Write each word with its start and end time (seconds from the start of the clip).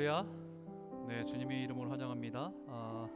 할렐루야. 0.00 0.26
네, 1.08 1.24
주님의 1.26 1.62
이름으로 1.64 1.90
환영합니다. 1.90 2.50
아, 2.68 3.06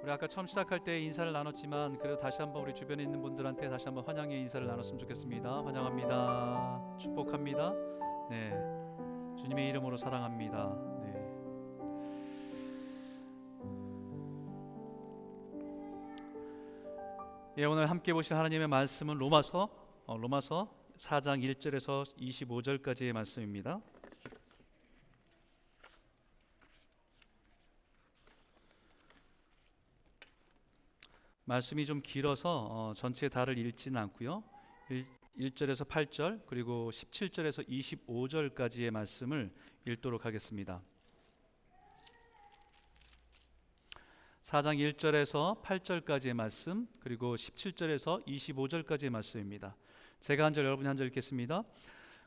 우리 0.00 0.12
아까 0.12 0.28
처음 0.28 0.46
시작할 0.46 0.84
때 0.84 1.00
인사를 1.00 1.32
나눴지만 1.32 1.98
그래도 1.98 2.20
다시 2.20 2.40
한번 2.40 2.62
우리 2.62 2.72
주변에 2.72 3.02
있는 3.02 3.20
분들한테 3.20 3.68
다시 3.68 3.86
한번 3.86 4.04
환영의 4.04 4.40
인사를 4.42 4.64
나눴으면 4.64 5.00
좋겠습니다. 5.00 5.64
환영합니다. 5.64 6.98
축복합니다. 7.00 7.72
네, 8.30 8.50
주님의 9.40 9.70
이름으로 9.70 9.96
사랑합니다. 9.96 10.72
네. 11.02 11.12
예, 17.58 17.64
오늘 17.64 17.90
함께 17.90 18.12
보실 18.12 18.36
하나님의 18.36 18.68
말씀은 18.68 19.18
로마서 19.18 19.68
어, 20.06 20.16
로마서 20.16 20.72
4장 20.96 21.42
1절에서 21.42 22.04
25절까지의 22.16 23.12
말씀입니다. 23.12 23.80
말씀이 31.50 31.84
좀 31.84 32.00
길어서 32.00 32.68
어, 32.70 32.94
전체 32.94 33.28
다를 33.28 33.58
읽지는 33.58 34.00
않고요. 34.02 34.44
1, 35.34 35.50
절에서 35.50 35.84
8절 35.84 36.42
그리고 36.46 36.92
17절에서 36.92 37.68
25절까지의 37.68 38.92
말씀을 38.92 39.52
읽도록 39.84 40.26
하겠습니다. 40.26 40.80
4장 44.44 44.78
1절에서 44.78 45.60
8절까지의 45.60 46.34
말씀 46.34 46.86
그리고 47.00 47.34
17절에서 47.34 48.24
25절까지의 48.28 49.10
말씀입니다. 49.10 49.74
제가 50.20 50.44
한 50.44 50.54
절 50.54 50.64
여러분이 50.66 50.86
한 50.86 50.96
절 50.96 51.08
읽겠습니다. 51.08 51.64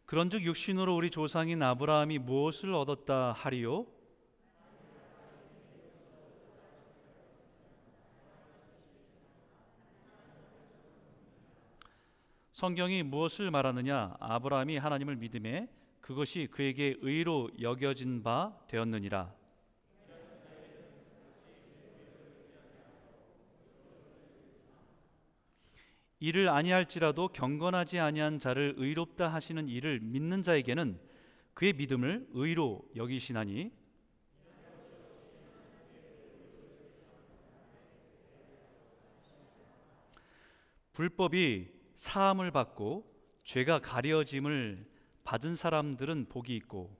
그런즉 0.05 0.43
육신으로 0.43 0.97
우리 0.97 1.09
조상인 1.09 1.63
아브라함이 1.63 2.17
무엇을 2.19 2.73
얻었다 2.73 3.31
하리요 3.31 3.87
성경이 12.63 13.03
무엇을 13.03 13.51
말하느냐? 13.51 14.15
아브라함이 14.21 14.77
하나님을 14.77 15.17
믿음에 15.17 15.67
그것이 15.99 16.47
그에게 16.49 16.95
의로 17.01 17.49
여겨진 17.59 18.23
바 18.23 18.57
되었느니라. 18.69 19.35
이를 26.21 26.47
아니할지라도 26.47 27.27
경건하지 27.27 27.99
아니한 27.99 28.39
자를 28.39 28.75
의롭다 28.77 29.27
하시는 29.27 29.67
이를 29.67 29.99
믿는 29.99 30.41
자에게는 30.41 30.97
그의 31.53 31.73
믿음을 31.73 32.29
의로 32.31 32.81
여기시나니 32.95 33.73
불법이 40.93 41.72
사함을 41.95 42.51
받고 42.51 43.11
죄가 43.43 43.79
가려짐을 43.79 44.85
받은 45.23 45.55
사람들은 45.55 46.27
복이 46.29 46.55
있고 46.57 46.95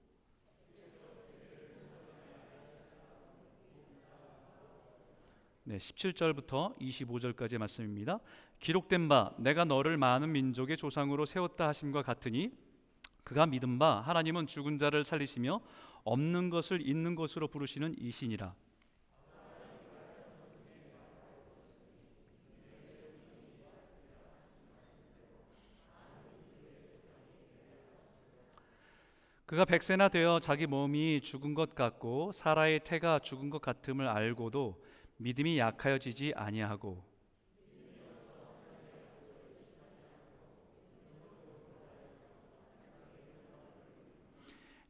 네, 5.65 5.77
17절부터 5.77 6.77
25절까지의 6.77 7.57
말씀입니다. 7.57 8.19
기록된 8.59 9.07
바 9.07 9.33
내가 9.37 9.63
너를 9.63 9.97
많은 9.97 10.31
민족의 10.31 10.75
조상으로 10.75 11.25
세웠다 11.25 11.69
하심과 11.69 12.01
같으니 12.01 12.51
그가 13.23 13.45
믿은 13.45 13.79
바 13.79 14.01
하나님은 14.01 14.47
죽은 14.47 14.77
자를 14.77 15.05
살리시며 15.05 15.61
없는 16.03 16.49
것을 16.49 16.85
있는 16.85 17.15
것으로 17.15 17.47
부르시는 17.47 17.95
이신이라. 17.97 18.53
그가 29.53 29.65
백세나 29.65 30.09
되어 30.09 30.39
자기 30.39 30.65
몸이 30.65 31.21
죽은 31.21 31.53
것 31.53 31.75
같고 31.75 32.31
사라의 32.31 32.79
태가 32.83 33.19
죽은 33.19 33.51
것 33.51 33.61
같음을 33.61 34.07
알고도 34.07 34.83
믿음이 35.17 35.59
약하여지지 35.59 36.33
아니하고 36.35 37.03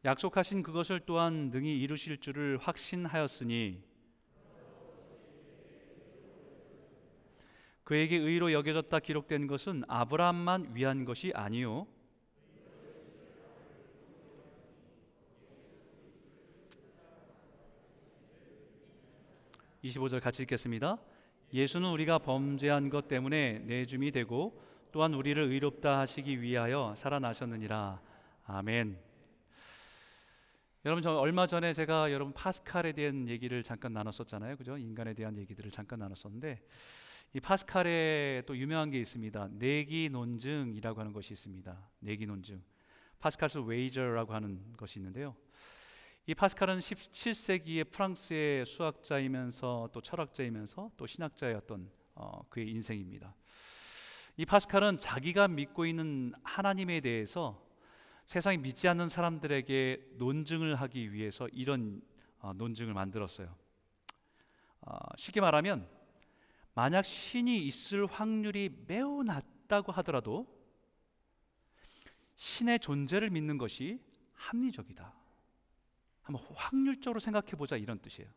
약속하신 0.05 0.63
그것을 0.63 1.01
또한 1.05 1.49
능히 1.49 1.81
이루실 1.81 2.21
줄을 2.21 2.57
확신하였으니 2.57 3.83
그에게 7.83 8.15
의로 8.15 8.53
여겨졌다 8.53 8.97
기록된 8.97 9.47
것은 9.47 9.83
아브라함만 9.89 10.73
위한 10.73 11.03
것이 11.03 11.33
아니요 11.35 11.85
25절 19.83 20.21
같이 20.21 20.43
읽겠습니다. 20.43 20.97
예수는 21.53 21.89
우리가 21.89 22.17
범죄한 22.19 22.89
것 22.89 23.07
때문에 23.07 23.59
내줌이 23.59 24.11
되고 24.11 24.59
또한 24.91 25.13
우리를 25.13 25.41
의롭다 25.41 25.99
하시기 25.99 26.41
위하여 26.41 26.93
살아나셨느니라. 26.95 28.01
아멘. 28.45 28.97
여러분 30.85 31.01
저 31.01 31.15
얼마 31.15 31.47
전에 31.47 31.73
제가 31.73 32.11
여러분 32.11 32.33
파스칼에 32.33 32.91
대한 32.93 33.27
얘기를 33.27 33.61
잠깐 33.63 33.93
나눴었잖아요. 33.93 34.57
그죠? 34.57 34.77
인간에 34.77 35.13
대한 35.13 35.37
얘기들을 35.37 35.71
잠깐 35.71 35.99
나눴었는데 35.99 36.61
이 37.33 37.39
파스칼에 37.39 38.43
또 38.45 38.57
유명한 38.57 38.89
게 38.89 38.99
있습니다. 38.99 39.49
내기 39.53 40.09
논증이라고 40.11 40.99
하는 40.99 41.13
것이 41.13 41.33
있습니다. 41.33 41.89
내기 41.99 42.25
논증. 42.25 42.61
파스칼스 43.19 43.59
웨이저라고 43.59 44.33
하는 44.33 44.73
것이 44.77 44.99
있는데요. 44.99 45.35
이 46.25 46.33
파스칼은 46.33 46.79
17세기의 46.79 47.91
프랑스의 47.91 48.65
수학자이면서 48.65 49.89
또 49.91 49.99
철학자이면서 49.99 50.91
또 50.95 51.05
신학자였던 51.05 51.91
어, 52.15 52.47
그의 52.47 52.69
인생입니다. 52.69 53.35
이 54.37 54.45
파스칼은 54.45 54.99
자기가 54.99 55.49
믿고 55.49 55.85
있는 55.85 56.31
하나님에 56.41 57.01
대해서 57.01 57.61
세상에 58.25 58.55
믿지 58.55 58.87
않는 58.87 59.09
사람들에게 59.09 60.11
논증을 60.13 60.75
하기 60.75 61.11
위해서 61.11 61.49
이런 61.49 62.01
어, 62.39 62.53
논증을 62.53 62.93
만들었어요. 62.93 63.53
어, 64.79 64.95
쉽게 65.17 65.41
말하면 65.41 65.89
만약 66.73 67.03
신이 67.03 67.67
있을 67.67 68.05
확률이 68.05 68.69
매우 68.87 69.23
낮다고 69.23 69.91
하더라도 69.91 70.47
신의 72.37 72.79
존재를 72.79 73.29
믿는 73.29 73.57
것이 73.57 73.99
합리적이다. 74.35 75.22
한번 76.23 76.43
확률적으로 76.55 77.19
생각해 77.19 77.51
보자 77.51 77.77
이런 77.77 77.99
뜻이에요. 77.99 78.29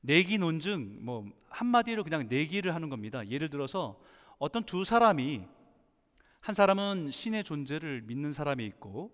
내기 0.00 0.36
논증 0.38 1.04
뭐 1.04 1.24
한마디로 1.48 2.04
그냥 2.04 2.28
내기를 2.28 2.74
하는 2.74 2.88
겁니다. 2.88 3.26
예를 3.28 3.48
들어서 3.48 3.98
어떤 4.38 4.64
두 4.64 4.84
사람이 4.84 5.46
한 6.40 6.54
사람은 6.54 7.10
신의 7.10 7.44
존재를 7.44 8.02
믿는 8.02 8.32
사람이 8.32 8.66
있고 8.66 9.12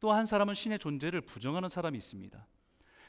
또 0.00 0.12
한 0.12 0.26
사람은 0.26 0.54
신의 0.54 0.78
존재를 0.78 1.20
부정하는 1.22 1.68
사람이 1.68 1.98
있습니다. 1.98 2.46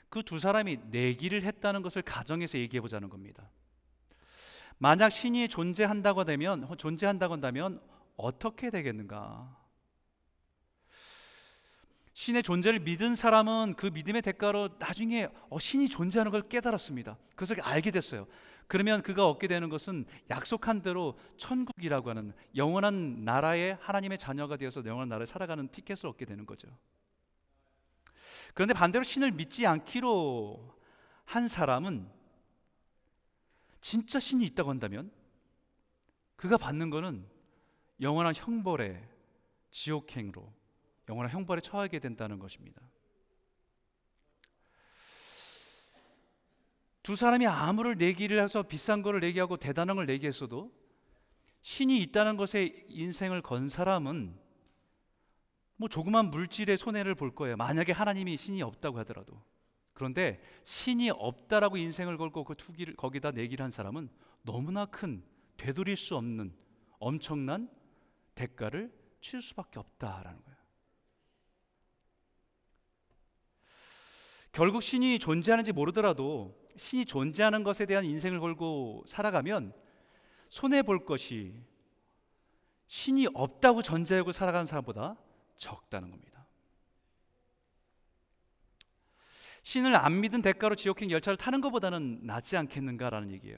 그 0.10 0.24
두 0.24 0.40
사람이 0.40 0.78
내기를 0.90 1.44
했다는 1.44 1.84
것을 1.84 2.02
가정해서 2.02 2.58
얘기해 2.58 2.82
보자는 2.82 3.10
겁니다. 3.10 3.48
만약 4.80 5.12
신이 5.12 5.50
존재한다고 5.50 6.24
되면 6.24 6.68
존재한다고 6.78 7.34
한다면 7.34 7.80
어떻게 8.18 8.72
되겠는가? 8.72 9.59
신의 12.20 12.44
존재를 12.44 12.82
믿은 12.82 13.16
사람은 13.16 13.76
그 13.78 13.86
믿음의 13.86 14.22
대가로 14.24 14.72
나중에 14.78 15.30
어, 15.50 15.58
신이 15.58 15.88
존재하는 15.88 16.34
걸 16.34 16.42
깨달았습니다. 16.42 17.18
그것을 17.30 17.62
알게 17.62 17.92
됐어요. 17.92 18.28
그러면 18.68 19.02
그가 19.02 19.26
얻게 19.26 19.48
되는 19.48 19.70
것은 19.70 20.06
약속한 20.30 20.82
대로 20.82 21.18
천국이라고 21.38 22.10
하는 22.10 22.34
영원한 22.58 23.24
나라의 23.24 23.78
하나님의 23.80 24.18
자녀가 24.18 24.58
되어서 24.58 24.84
영원한 24.84 25.08
나라에 25.08 25.26
살아가는 25.26 25.70
티켓을 25.70 26.10
얻게 26.10 26.26
되는 26.26 26.46
거죠. 26.46 26.68
그런데 28.54 28.74
반대로 28.74 29.06
신을 29.06 29.32
믿지 29.32 29.66
않기로 29.66 30.78
한 31.24 31.48
사람은 31.48 32.06
진짜 33.80 34.20
신이 34.20 34.44
있다고 34.48 34.70
한다면 34.72 35.10
그가 36.36 36.58
받는 36.58 36.90
것은 36.90 37.26
영원한 38.02 38.36
형벌의 38.36 39.08
지옥행으로 39.72 40.60
영원한 41.10 41.34
형벌에 41.34 41.60
처하게 41.60 42.00
된다는 42.00 42.40
것입니다. 42.40 42.82
두 47.02 47.16
사람이 47.16 47.48
아무를 47.48 47.98
내기를 47.98 48.42
해서 48.42 48.62
비싼 48.62 49.02
거를 49.02 49.20
내기하고 49.20 49.58
대단한 49.58 49.96
걸 49.96 50.06
내기했어도 50.06 50.72
신이 51.62 51.98
있다는 52.04 52.38
것에 52.38 52.86
인생을 52.88 53.42
건 53.42 53.68
사람은 53.68 54.38
뭐 55.78 55.90
조그만 55.90 56.30
물질의 56.30 56.78
손해를 56.78 57.16
볼 57.16 57.34
거예요. 57.34 57.58
만약에 57.58 57.92
하나님이 57.92 58.38
신이 58.38 58.62
없다고 58.62 59.00
하더라도. 59.00 59.42
그런데 59.94 60.42
신이 60.64 61.10
없다라고 61.10 61.78
인생을 61.78 62.18
걸고 62.18 62.44
그 62.44 62.56
투기를 62.56 62.96
거기다 62.96 63.32
내기를 63.32 63.64
한 63.64 63.72
사람은 63.72 64.10
너무나 64.44 64.86
큰 64.86 65.24
되돌릴 65.58 65.98
수 65.98 66.16
없는 66.16 66.54
엄청난 67.00 67.70
대가를 68.36 68.94
치를 69.22 69.42
수밖에 69.42 69.80
없다라는 69.80 70.44
거예요. 70.44 70.49
결국 74.52 74.82
신이 74.82 75.20
존재하는지 75.20 75.72
모르더라도 75.72 76.58
신이 76.76 77.06
존재하는 77.06 77.64
것에 77.64 77.86
대한 77.86 78.06
인생을 78.06 78.40
걸고 78.40 79.04
살아가면 79.08 79.74
손해 80.50 80.82
볼 80.82 81.06
것이 81.06 81.54
신이 82.88 83.28
없다고 83.34 83.82
전제하고 83.82 84.32
살아가는 84.32 84.66
사람보다 84.66 85.16
적다는 85.58 86.10
겁니다. 86.10 86.48
신을 89.62 89.96
안 89.96 90.22
믿은 90.22 90.42
대가로 90.42 90.76
지옥행 90.76 91.12
열차를 91.12 91.38
타는 91.38 91.62
것보다는 91.62 92.22
낫지 92.24 92.58
않겠는가라는 92.58 93.32
얘기예요. 93.32 93.58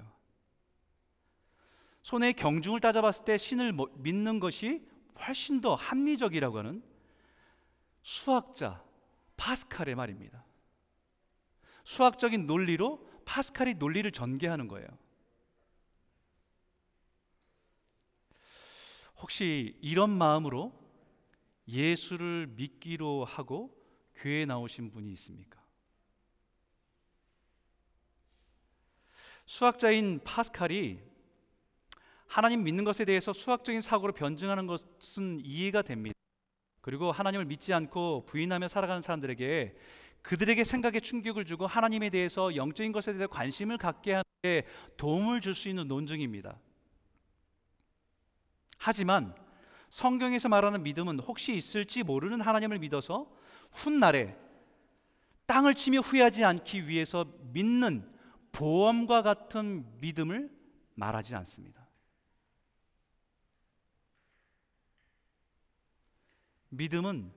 손해의 2.01 2.33
경중을 2.33 2.79
따져봤을 2.79 3.23
때 3.25 3.37
신을 3.37 3.71
뭐 3.71 3.87
믿는 3.95 4.39
것이 4.39 4.85
훨씬 5.19 5.61
더 5.61 5.75
합리적이라고 5.75 6.57
하는 6.57 6.83
수학자 8.01 8.83
파스칼의 9.37 9.95
말입니다. 9.95 10.43
수학적인 11.91 12.47
논리로 12.47 13.05
파스칼이 13.25 13.73
논리를 13.73 14.09
전개하는 14.09 14.69
거예요. 14.69 14.87
혹시 19.17 19.77
이런 19.81 20.09
마음으로 20.09 20.73
예수를 21.67 22.47
믿기로 22.55 23.25
하고 23.25 23.77
교회에 24.15 24.45
나오신 24.45 24.91
분이 24.91 25.11
있습니까? 25.11 25.61
수학자인 29.45 30.21
파스칼이 30.23 30.97
하나님 32.25 32.63
믿는 32.63 32.85
것에 32.85 33.03
대해서 33.03 33.33
수학적인 33.33 33.81
사고로 33.81 34.13
변증하는 34.13 34.65
것은 34.65 35.41
이해가 35.43 35.81
됩니다. 35.81 36.15
그리고 36.79 37.11
하나님을 37.11 37.45
믿지 37.45 37.73
않고 37.73 38.25
부인하며 38.27 38.69
살아가는 38.69 39.01
사람들에게 39.01 39.75
그들에게 40.21 40.63
생각에 40.63 40.99
충격을 40.99 41.45
주고 41.45 41.67
하나님에 41.67 42.09
대해서 42.09 42.55
영적인 42.55 42.91
것에 42.91 43.13
대해 43.13 43.27
관심을 43.27 43.77
갖게 43.77 44.13
하는 44.13 44.23
데 44.41 44.65
도움을 44.97 45.41
줄 45.41 45.55
수 45.55 45.69
있는 45.69 45.87
논증입니다. 45.87 46.59
하지만 48.77 49.35
성경에서 49.89 50.49
말하는 50.49 50.83
믿음은 50.83 51.19
혹시 51.19 51.53
있을지 51.53 52.03
모르는 52.03 52.41
하나님을 52.41 52.79
믿어서 52.79 53.31
훗날에 53.71 54.37
땅을 55.45 55.75
치며 55.75 55.99
후회하지 55.99 56.45
않기 56.45 56.87
위해서 56.87 57.25
믿는 57.51 58.09
보험과 58.51 59.21
같은 59.21 59.85
믿음을 59.99 60.49
말하지 60.95 61.35
않습니다. 61.35 61.87
믿음은 66.69 67.33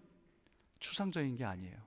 추상적인 0.78 1.36
게 1.36 1.44
아니에요. 1.44 1.83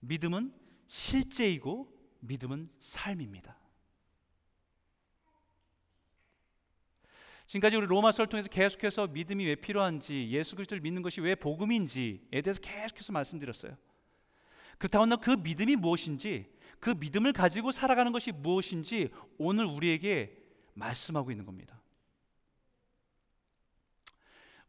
믿음은 0.00 0.52
실제이고 0.86 1.92
믿음은 2.20 2.68
삶입니다. 2.80 3.58
지금까지 7.46 7.76
우리 7.76 7.86
로마서를 7.86 8.28
통해서 8.28 8.48
계속해서 8.50 9.06
믿음이 9.06 9.46
왜 9.46 9.54
필요한지, 9.54 10.28
예수 10.30 10.54
그리스도를 10.54 10.82
믿는 10.82 11.00
것이 11.00 11.22
왜 11.22 11.34
복음인지에 11.34 12.42
대해서 12.42 12.60
계속해서 12.60 13.12
말씀드렸어요. 13.12 13.76
그렇다고 14.76 15.16
그 15.16 15.30
믿음이 15.30 15.76
무엇인지, 15.76 16.46
그 16.78 16.90
믿음을 16.90 17.32
가지고 17.32 17.72
살아가는 17.72 18.12
것이 18.12 18.32
무엇인지 18.32 19.10
오늘 19.38 19.64
우리에게 19.64 20.36
말씀하고 20.74 21.30
있는 21.30 21.46
겁니다. 21.46 21.77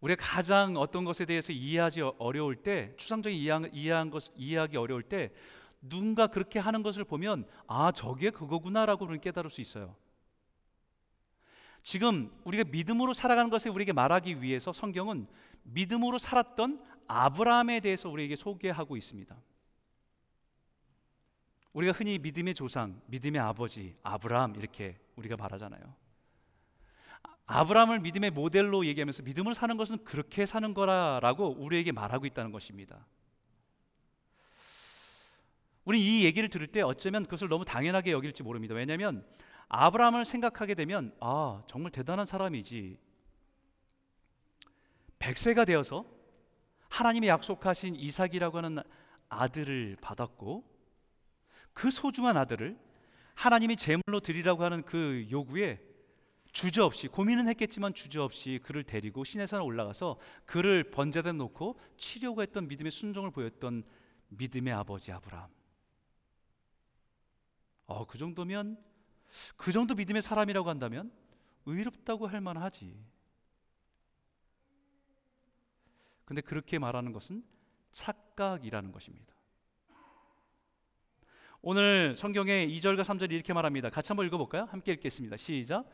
우리가 0.01 0.23
가장 0.23 0.77
어떤 0.77 1.03
것에 1.03 1.25
대해서 1.25 1.51
이해하지 1.51 2.01
어려울 2.17 2.55
때, 2.55 2.93
추상적인 2.97 3.37
이해한, 3.37 3.69
이해한 3.73 4.09
것 4.09 4.31
이해하기 4.35 4.77
어려울 4.77 5.03
때 5.03 5.31
누군가 5.81 6.27
그렇게 6.27 6.59
하는 6.59 6.83
것을 6.83 7.03
보면 7.03 7.45
아 7.67 7.91
저게 7.91 8.29
그거구나라고 8.29 9.05
우리는 9.05 9.21
깨달을 9.21 9.49
수 9.49 9.61
있어요. 9.61 9.95
지금 11.83 12.31
우리가 12.43 12.65
믿음으로 12.65 13.13
살아가는 13.13 13.49
것을 13.49 13.71
우리에게 13.71 13.93
말하기 13.93 14.41
위해서 14.41 14.71
성경은 14.73 15.27
믿음으로 15.63 16.17
살았던 16.17 16.83
아브라함에 17.07 17.79
대해서 17.79 18.09
우리에게 18.09 18.35
소개하고 18.35 18.97
있습니다. 18.97 19.35
우리가 21.73 21.93
흔히 21.93 22.19
믿음의 22.19 22.55
조상, 22.55 22.99
믿음의 23.07 23.39
아버지, 23.39 23.95
아브라함 24.03 24.55
이렇게 24.55 24.97
우리가 25.15 25.37
말하잖아요. 25.37 26.08
아브라함을 27.51 27.99
믿음의 28.01 28.29
모델로 28.29 28.85
얘기하면서 28.85 29.23
믿음을 29.23 29.55
사는 29.55 29.75
것은 29.75 30.03
그렇게 30.03 30.45
사는 30.45 30.71
거라라고 30.75 31.55
우리에게 31.57 31.91
말하고 31.91 32.27
있다는 32.27 32.51
것입니다. 32.51 33.07
우리 35.83 35.99
이 35.99 36.25
얘기를 36.25 36.47
들을 36.47 36.67
때 36.67 36.81
어쩌면 36.81 37.23
그것을 37.23 37.49
너무 37.49 37.65
당연하게 37.65 38.11
여길지 38.11 38.43
모릅니다. 38.43 38.75
왜냐하면 38.75 39.25
아브라함을 39.67 40.25
생각하게 40.25 40.75
되면 40.75 41.11
아 41.19 41.63
정말 41.65 41.91
대단한 41.91 42.27
사람이지. 42.27 42.99
백세가 45.17 45.65
되어서 45.65 46.05
하나님이 46.89 47.29
약속하신 47.29 47.95
이삭이라고 47.95 48.57
하는 48.59 48.77
아들을 49.27 49.97
받았고 50.01 50.63
그 51.73 51.89
소중한 51.89 52.37
아들을 52.37 52.77
하나님이 53.33 53.75
제물로 53.75 54.19
드리라고 54.19 54.63
하는 54.63 54.83
그 54.83 55.25
요구에 55.31 55.88
주저없이 56.51 57.07
고민은 57.07 57.47
했겠지만 57.49 57.93
주저없이 57.93 58.59
그를 58.63 58.83
데리고 58.83 59.23
시내산에 59.23 59.63
올라가서 59.63 60.17
그를 60.45 60.89
번제대 60.89 61.31
놓고 61.31 61.79
치려고 61.97 62.41
했던 62.41 62.67
믿음의 62.67 62.91
순종을 62.91 63.31
보였던 63.31 63.83
믿음의 64.29 64.73
아버지 64.73 65.11
아브라함. 65.11 65.49
어, 67.85 68.05
그 68.05 68.17
정도면 68.17 68.77
그 69.57 69.71
정도 69.71 69.95
믿음의 69.95 70.21
사람이라고 70.21 70.69
한다면 70.69 71.11
의롭다고 71.65 72.27
할 72.27 72.41
만하지. 72.41 72.95
근데 76.25 76.41
그렇게 76.41 76.77
말하는 76.77 77.11
것은 77.11 77.43
착각이라는 77.91 78.91
것입니다. 78.91 79.33
오늘 81.61 82.15
성경에 82.15 82.67
2절과 82.67 83.01
3절이 83.01 83.31
이렇게 83.31 83.51
말합니다. 83.51 83.89
같이 83.89 84.09
한번 84.09 84.25
읽어볼까요? 84.27 84.65
함께 84.65 84.93
읽겠습니다. 84.93 85.35
시작. 85.37 85.89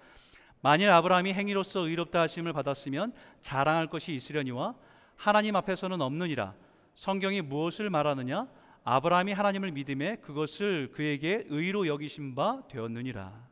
만일 0.65 0.89
아브라함이 0.89 1.31
행위로서 1.31 1.81
의롭다 1.81 2.22
하심을 2.22 2.51
받았으면 2.51 3.13
자랑할 3.39 3.86
것이 3.86 4.15
있으려니와 4.15 4.74
하나님 5.15 5.55
앞에서는 5.55 6.01
없느니라. 6.01 6.55
성경이 6.95 7.41
무엇을 7.41 7.91
말하느냐? 7.91 8.48
아브라함이 8.84 9.31
하나님을 9.31 9.72
믿음에 9.74 10.15
그것을 10.15 10.89
그에게 10.91 11.43
의로 11.50 11.86
여기신 11.86 12.34
바 12.34 12.63
되었느니라. 12.67 13.48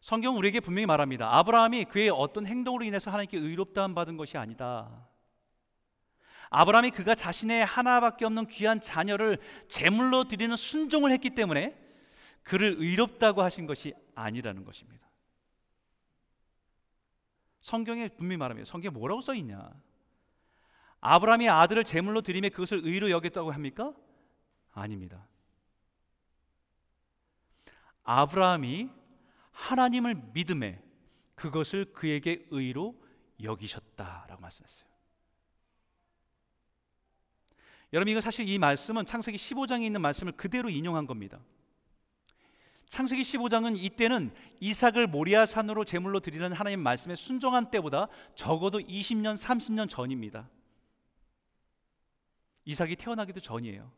성경 0.00 0.36
우리에게 0.38 0.58
분명히 0.58 0.86
말합니다. 0.86 1.38
아브라함이 1.38 1.84
그의 1.84 2.10
어떤 2.10 2.48
행동으로 2.48 2.84
인해서 2.84 3.12
하나님께 3.12 3.38
의롭다 3.38 3.84
함 3.84 3.94
받은 3.94 4.16
것이 4.16 4.36
아니다. 4.38 5.06
아브라함이 6.50 6.90
그가 6.90 7.14
자신의 7.14 7.64
하나밖에 7.64 8.24
없는 8.24 8.48
귀한 8.48 8.80
자녀를 8.80 9.38
제물로 9.68 10.24
드리는 10.24 10.56
순종을 10.56 11.12
했기 11.12 11.30
때문에 11.30 11.78
그를 12.42 12.74
의롭다고 12.76 13.40
하신 13.40 13.68
것이 13.68 13.94
아니라는 14.16 14.64
것입니다. 14.64 15.09
성경에 17.70 18.08
분명히 18.08 18.36
말합니다. 18.36 18.68
성경에 18.68 18.92
뭐라고 18.92 19.20
써 19.20 19.32
있냐? 19.34 19.70
아브라함이 21.00 21.48
아들을 21.48 21.84
제물로 21.84 22.20
드림에 22.20 22.48
그것을 22.48 22.80
의로 22.84 23.10
여겼다고 23.10 23.52
합니까? 23.52 23.94
아닙니다. 24.72 25.24
아브라함이 28.02 28.90
하나님을 29.52 30.16
믿음에 30.32 30.82
그것을 31.36 31.92
그에게 31.92 32.44
의로 32.50 33.00
여기셨다라고 33.40 34.42
말씀했어요. 34.42 34.90
여러분 37.92 38.10
이거 38.10 38.20
사실 38.20 38.48
이 38.48 38.58
말씀은 38.58 39.06
창세기 39.06 39.38
15장에 39.38 39.82
있는 39.82 40.00
말씀을 40.00 40.32
그대로 40.32 40.68
인용한 40.68 41.06
겁니다. 41.06 41.40
창세기 42.90 43.22
15장은 43.22 43.76
이때는 43.80 44.32
이삭을 44.58 45.06
모리아 45.06 45.46
산으로 45.46 45.84
제물로 45.84 46.18
드리는 46.18 46.50
하나님 46.52 46.80
말씀에 46.80 47.14
순종한 47.14 47.70
때보다 47.70 48.08
적어도 48.34 48.80
20년 48.80 49.36
30년 49.36 49.88
전입니다. 49.88 50.50
이삭이 52.64 52.96
태어나기도 52.96 53.38
전이에요. 53.38 53.92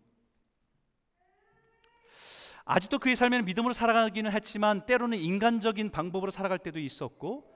아직도 2.66 2.98
그의 2.98 3.16
삶에는 3.16 3.46
믿음으로 3.46 3.72
살아가기는 3.72 4.30
했지만 4.30 4.84
때로는 4.84 5.18
인간적인 5.18 5.90
방법으로 5.90 6.30
살아갈 6.30 6.58
때도 6.58 6.78
있었고 6.78 7.50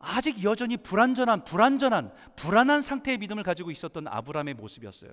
아직 0.00 0.42
여전히 0.42 0.76
불안전한 0.76 1.44
불안전한 1.44 2.12
불안한 2.34 2.82
상태의 2.82 3.18
믿음을 3.18 3.44
가지고 3.44 3.70
있었던 3.70 4.08
아브라함의 4.08 4.54
모습이었어요. 4.54 5.12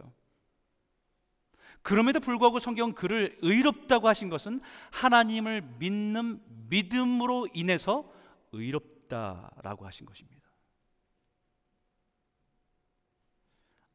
그럼에도 1.82 2.20
불구하고 2.20 2.60
성경은 2.60 2.94
그를 2.94 3.38
의롭다고 3.42 4.08
하신 4.08 4.30
것은 4.30 4.62
하나님을 4.92 5.62
믿는 5.80 6.42
믿음으로 6.70 7.48
인해서 7.54 8.12
의롭다라고 8.52 9.86
하신 9.86 10.06
것입니다. 10.06 10.40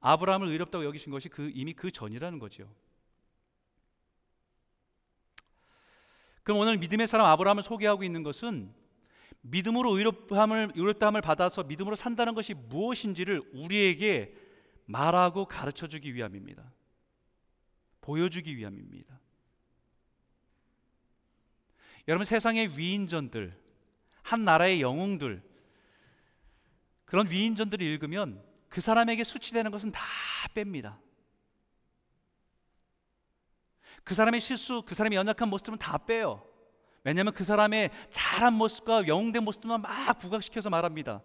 아브라함을 0.00 0.48
의롭다고 0.48 0.84
여기신 0.84 1.10
것이 1.12 1.28
그 1.28 1.50
이미 1.54 1.72
그 1.72 1.90
전이라는 1.90 2.38
거죠. 2.38 2.70
그럼 6.42 6.58
오늘 6.58 6.76
믿음의 6.76 7.06
사람 7.06 7.26
아브라함을 7.26 7.62
소개하고 7.62 8.04
있는 8.04 8.22
것은 8.22 8.74
믿음으로 9.40 9.96
의롭함을 9.96 10.72
의롭다함을 10.74 11.22
받아서 11.22 11.64
믿음으로 11.64 11.96
산다는 11.96 12.34
것이 12.34 12.52
무엇인지를 12.52 13.42
우리에게 13.54 14.34
말하고 14.84 15.46
가르쳐 15.46 15.86
주기 15.86 16.14
위함입니다. 16.14 16.73
보여주기 18.04 18.54
위함입니다. 18.58 19.18
여러분 22.06 22.26
세상의 22.26 22.78
위인전들, 22.78 23.58
한 24.22 24.44
나라의 24.44 24.82
영웅들 24.82 25.42
그런 27.06 27.30
위인전들을 27.30 27.84
읽으면 27.86 28.44
그 28.68 28.82
사람에게 28.82 29.24
수치되는 29.24 29.70
것은 29.70 29.90
다 29.90 30.02
뺍니다. 30.54 30.98
그 34.02 34.14
사람의 34.14 34.40
실수, 34.40 34.82
그 34.84 34.94
사람의 34.94 35.16
연약한 35.16 35.48
모습은 35.48 35.78
다 35.78 35.96
빼요. 35.96 36.46
왜냐하면 37.04 37.32
그 37.32 37.42
사람의 37.42 37.90
잘한 38.10 38.52
모습과 38.52 39.06
영웅된 39.06 39.42
모습만 39.44 39.80
막 39.80 40.18
부각시켜서 40.18 40.68
말합니다. 40.68 41.22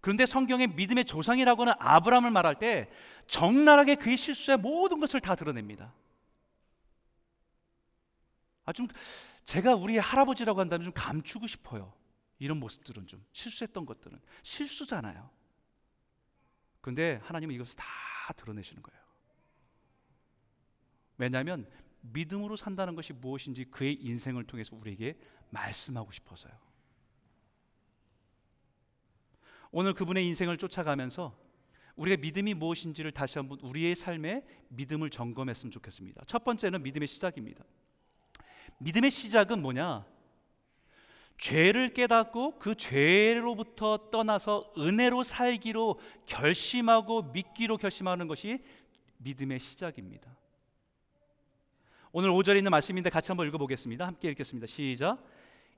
그런데 0.00 0.26
성경의 0.26 0.68
믿음의 0.68 1.04
조상이라고 1.04 1.62
하는 1.62 1.74
아브라함을 1.78 2.30
말할 2.30 2.58
때 2.58 2.88
적나라하게 3.26 3.96
그의 3.96 4.16
실수의 4.16 4.58
모든 4.58 5.00
것을 5.00 5.20
다 5.20 5.34
드러냅니다. 5.34 5.92
아, 8.64 8.72
좀 8.72 8.88
제가 9.44 9.74
우리 9.74 9.96
할아버지라고 9.98 10.60
한다면 10.60 10.84
좀 10.84 10.92
감추고 10.92 11.46
싶어요. 11.46 11.92
이런 12.38 12.58
모습들은 12.58 13.06
좀 13.06 13.24
실수했던 13.32 13.86
것들은 13.86 14.20
실수잖아요. 14.42 15.30
근데 16.80 17.20
하나님은 17.24 17.54
이것을 17.54 17.76
다 17.76 17.84
드러내시는 18.36 18.82
거예요. 18.82 19.00
왜냐하면 21.18 21.68
믿음으로 22.00 22.56
산다는 22.56 22.94
것이 22.94 23.12
무엇인지 23.12 23.66
그의 23.66 23.94
인생을 23.94 24.44
통해서 24.44 24.76
우리에게 24.76 25.18
말씀하고 25.50 26.12
싶어서요. 26.12 26.52
오늘 29.70 29.94
그분의 29.94 30.26
인생을 30.26 30.56
쫓아가면서 30.56 31.36
우리가 31.96 32.20
믿음이 32.20 32.54
무엇인지를 32.54 33.12
다시 33.12 33.38
한번 33.38 33.58
우리의 33.62 33.94
삶에 33.96 34.44
믿음을 34.68 35.10
점검했으면 35.10 35.70
좋겠습니다. 35.70 36.22
첫 36.26 36.44
번째는 36.44 36.82
믿음의 36.82 37.08
시작입니다. 37.08 37.64
믿음의 38.78 39.10
시작은 39.10 39.62
뭐냐? 39.62 40.06
죄를 41.38 41.90
깨닫고 41.90 42.58
그 42.58 42.74
죄로부터 42.74 44.10
떠나서 44.10 44.62
은혜로 44.78 45.22
살기로 45.22 46.00
결심하고 46.26 47.22
믿기로 47.22 47.76
결심하는 47.76 48.26
것이 48.26 48.62
믿음의 49.18 49.60
시작입니다. 49.60 50.36
오늘 52.12 52.30
5절에 52.30 52.56
있는 52.56 52.70
말씀인데 52.70 53.10
같이 53.10 53.28
한번 53.28 53.46
읽어보겠습니다. 53.48 54.06
함께 54.06 54.30
읽겠습니다. 54.30 54.66
시작. 54.66 55.22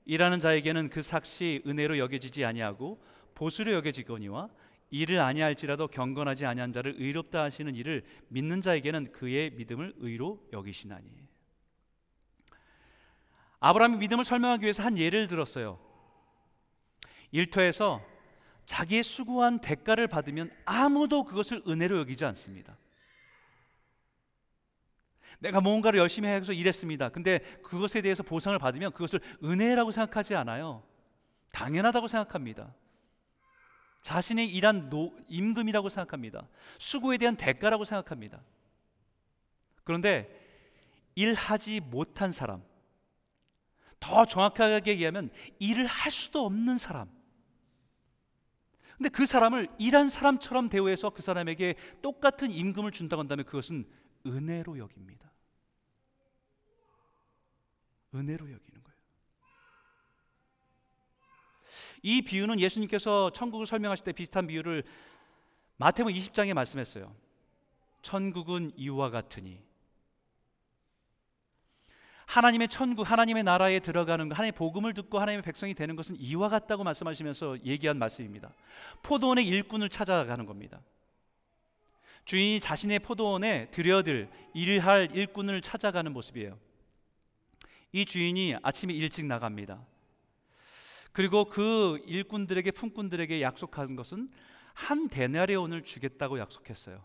일하는 0.05 0.39
자에게는 0.39 0.89
그 0.89 1.01
삭시 1.01 1.61
은혜로 1.67 1.97
여겨지지 1.97 2.45
아니하고 2.45 3.01
보수로 3.35 3.73
여겨지거니와 3.73 4.49
이를 4.91 5.19
아니할지라도 5.19 5.87
경건하지 5.87 6.45
아니한 6.45 6.73
자를 6.73 6.95
의롭다 6.97 7.43
하시는 7.43 7.75
이를 7.75 8.03
믿는 8.29 8.61
자에게는 8.61 9.11
그의 9.11 9.51
믿음을 9.51 9.93
의로 9.97 10.43
여기시나니. 10.51 11.07
아브라함의 13.59 13.99
믿음을 13.99 14.23
설명하기 14.23 14.63
위해서 14.63 14.83
한 14.83 14.97
예를 14.97 15.27
들었어요. 15.27 15.79
일터에서 17.31 18.03
자기의 18.65 19.03
수고한 19.03 19.59
대가를 19.59 20.07
받으면 20.07 20.51
아무도 20.65 21.23
그것을 21.23 21.63
은혜로 21.67 21.97
여기지 21.99 22.25
않습니다. 22.25 22.77
내가 25.39 25.61
뭔가를 25.61 25.99
열심히 25.99 26.27
해서 26.27 26.51
일했습니다. 26.53 27.09
근데 27.09 27.39
그것에 27.63 28.01
대해서 28.01 28.23
보상을 28.23 28.57
받으면 28.59 28.91
그것을 28.91 29.19
은혜라고 29.43 29.91
생각하지 29.91 30.35
않아요. 30.35 30.83
당연하다고 31.51 32.07
생각합니다. 32.07 32.73
자신의 34.01 34.49
일한 34.49 34.89
노, 34.89 35.15
임금이라고 35.27 35.89
생각합니다. 35.89 36.47
수고에 36.77 37.17
대한 37.17 37.35
대가라고 37.35 37.85
생각합니다. 37.85 38.41
그런데 39.83 40.29
일하지 41.15 41.79
못한 41.81 42.31
사람, 42.31 42.63
더 43.99 44.25
정확하게 44.25 44.91
얘기하면 44.91 45.29
일을 45.59 45.85
할 45.85 46.11
수도 46.11 46.45
없는 46.45 46.77
사람. 46.77 47.09
근데 48.97 49.09
그 49.09 49.25
사람을 49.25 49.67
일한 49.77 50.09
사람처럼 50.09 50.67
대우해서 50.69 51.09
그 51.09 51.21
사람에게 51.21 51.75
똑같은 52.01 52.51
임금을 52.51 52.91
준다고 52.91 53.21
한다면 53.21 53.45
그것은 53.45 53.85
은혜로 54.25 54.77
여깁니다. 54.77 55.31
은혜로 58.13 58.51
여기는 58.51 58.78
이 62.01 62.21
비유는 62.21 62.59
예수님께서 62.59 63.31
천국을 63.31 63.65
설명하실 63.65 64.05
때 64.05 64.11
비슷한 64.11 64.47
비유를 64.47 64.83
마태복음 65.77 66.13
20장에 66.13 66.53
말씀했어요. 66.53 67.13
천국은 68.01 68.71
이와 68.77 69.09
같으니 69.09 69.61
하나님의 72.25 72.67
천국, 72.67 73.09
하나님의 73.09 73.43
나라에 73.43 73.79
들어가는 73.79 74.31
하나님의 74.31 74.51
복음을 74.51 74.93
듣고 74.93 75.19
하나님의 75.19 75.41
백성이 75.41 75.73
되는 75.73 75.95
것은 75.95 76.15
이와 76.19 76.49
같다고 76.49 76.83
말씀하시면서 76.83 77.65
얘기한 77.65 77.97
말씀입니다. 77.97 78.53
포도원의 79.01 79.47
일꾼을 79.47 79.89
찾아가는 79.89 80.45
겁니다. 80.45 80.79
주인이 82.25 82.59
자신의 82.59 82.99
포도원에 82.99 83.71
들여들 83.71 84.29
일할 84.53 85.09
일꾼을 85.15 85.61
찾아가는 85.61 86.13
모습이에요. 86.13 86.59
이 87.91 88.05
주인이 88.05 88.57
아침에 88.61 88.93
일찍 88.93 89.25
나갑니다. 89.25 89.83
그리고 91.19 91.43
그 91.43 92.01
일꾼들에게 92.07 92.71
품꾼들에게 92.71 93.41
약속한 93.41 93.97
것은 93.97 94.31
한 94.73 95.09
데나리온을 95.09 95.83
주겠다고 95.83 96.39
약속했어요. 96.39 97.03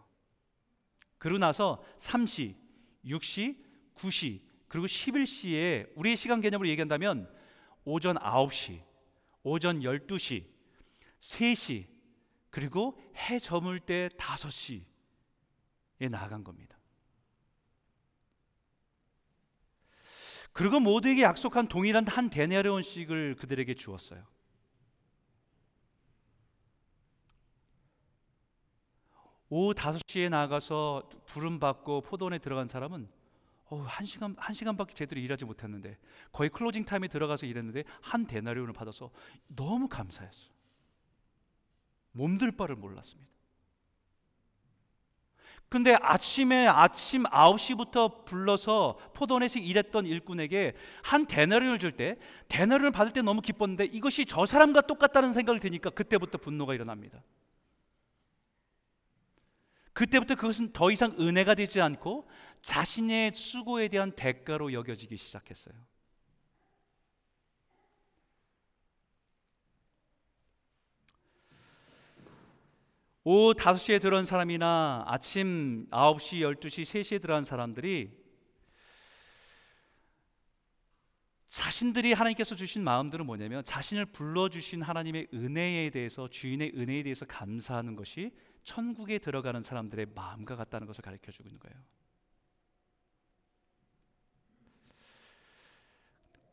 그러고 1.19 1.39
나서 1.39 1.83
3시, 1.97 2.55
6시, 3.07 3.57
9시, 3.97 4.41
그리고 4.69 4.87
11시에 4.87 5.91
우리의 5.97 6.17
시간 6.17 6.41
개념으로 6.41 6.69
얘기한다면 6.69 7.29
오전 7.85 8.17
9시, 8.17 8.81
오전 9.43 9.81
12시, 9.81 10.45
3시, 11.19 11.87
그리고 12.51 12.97
해 13.17 13.41
저물 13.41 13.81
때 13.81 14.11
5시에 14.17 14.85
나간 16.09 16.45
겁니다. 16.45 16.74
그리고 20.55 20.79
모두에게 20.79 21.23
약속한 21.23 21.67
동일한 21.67 22.07
한 22.07 22.31
데나리온씩을 22.31 23.35
그들에게 23.35 23.75
주었어요. 23.75 24.25
오후 29.51 29.75
5시에 29.75 30.29
나가서 30.31 31.09
부름 31.27 31.59
받고 31.59 32.03
포도원에 32.03 32.39
들어간 32.39 32.69
사람은 32.69 33.09
어, 33.67 33.81
한 33.83 34.07
시간 34.07 34.37
한 34.39 34.55
시간밖에 34.55 34.95
제대로 34.95 35.21
일하지 35.21 35.45
못했는데 35.45 35.99
거의 36.31 36.51
closing 36.51 36.85
time에 36.85 37.09
들어가서 37.09 37.47
일했는데 37.47 37.83
한 38.01 38.27
데나리온을 38.27 38.73
받아서 38.73 39.11
너무 39.49 39.89
감사했어. 39.89 40.51
몸둘 42.13 42.53
바를 42.57 42.77
몰랐습니다. 42.77 43.29
근데 45.69 45.97
아침에 46.01 46.69
아침 46.69 47.25
9시부터 47.25 48.25
불러서 48.25 48.97
포도원에서 49.15 49.59
일했던 49.59 50.07
일꾼에게 50.07 50.75
한 51.03 51.27
데나리온을 51.27 51.79
줄때 51.79 52.17
데나리온을 52.49 52.93
받을 52.93 53.13
때 53.13 53.23
너무 53.23 53.41
기뻤는데 53.41 53.87
이것이 53.87 54.25
저 54.25 54.47
사람과 54.47 54.83
똑같다는 54.83 55.33
생각이 55.33 55.59
드니까 55.61 55.91
그때부터 55.91 56.39
분노가 56.39 56.75
일어납니다. 56.75 57.23
그때부터 59.93 60.35
그것은 60.35 60.73
더 60.73 60.91
이상 60.91 61.15
은혜가 61.19 61.55
되지 61.55 61.81
않고 61.81 62.29
자신의 62.63 63.33
수고에 63.35 63.89
대한 63.89 64.13
대가로 64.13 64.73
여겨지기 64.73 65.17
시작했어요. 65.17 65.75
오후 73.27 73.55
5시에 73.55 74.03
들어온 74.03 74.27
사람이나 74.27 75.05
아침 75.07 75.87
9시, 75.91 76.41
12시, 76.41 76.83
3시에 76.83 77.23
들어온 77.23 77.43
사람들이 77.43 78.23
자신들이 81.49 82.13
하나님께서 82.13 82.55
주신 82.55 82.85
마음들은 82.85 83.25
뭐냐면 83.25 83.65
자신을 83.65 84.07
불러주신 84.07 84.83
하나님의 84.83 85.29
은혜에 85.33 85.89
대해서 85.89 86.29
주인의 86.29 86.73
은혜에 86.75 87.03
대해서 87.05 87.25
감사하는 87.25 87.97
것이 87.97 88.31
천국에 88.63 89.19
들어가는 89.19 89.63
사람들의 89.63 90.07
마음과 90.15 90.57
같다는 90.57 90.87
것을 90.87 91.01
가르쳐 91.01 91.33
주고 91.33 91.49
있는 91.49 91.61
거예요. 91.61 91.79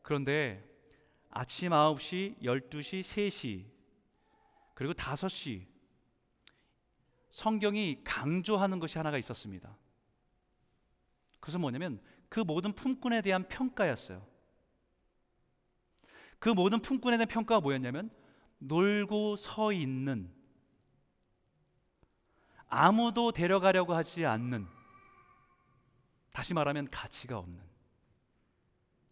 그런데 0.00 0.64
아침 1.28 1.72
9시, 1.72 2.40
12시, 2.42 3.00
3시 3.00 3.64
그리고 4.74 4.94
5시 4.94 5.71
성경이 7.32 8.04
강조하는 8.04 8.78
것이 8.78 8.98
하나가 8.98 9.16
있었습니다. 9.16 9.74
그것은 11.40 11.62
뭐냐면 11.62 11.98
그 12.28 12.40
모든 12.40 12.72
품꾼에 12.72 13.22
대한 13.22 13.48
평가였어요. 13.48 14.24
그 16.38 16.50
모든 16.50 16.80
품꾼에 16.80 17.16
대한 17.16 17.26
평가가 17.28 17.62
뭐였냐면 17.62 18.10
놀고 18.58 19.36
서 19.36 19.72
있는 19.72 20.30
아무도 22.68 23.32
데려가려고 23.32 23.94
하지 23.94 24.26
않는 24.26 24.66
다시 26.32 26.52
말하면 26.54 26.88
가치가 26.90 27.38
없는 27.38 27.60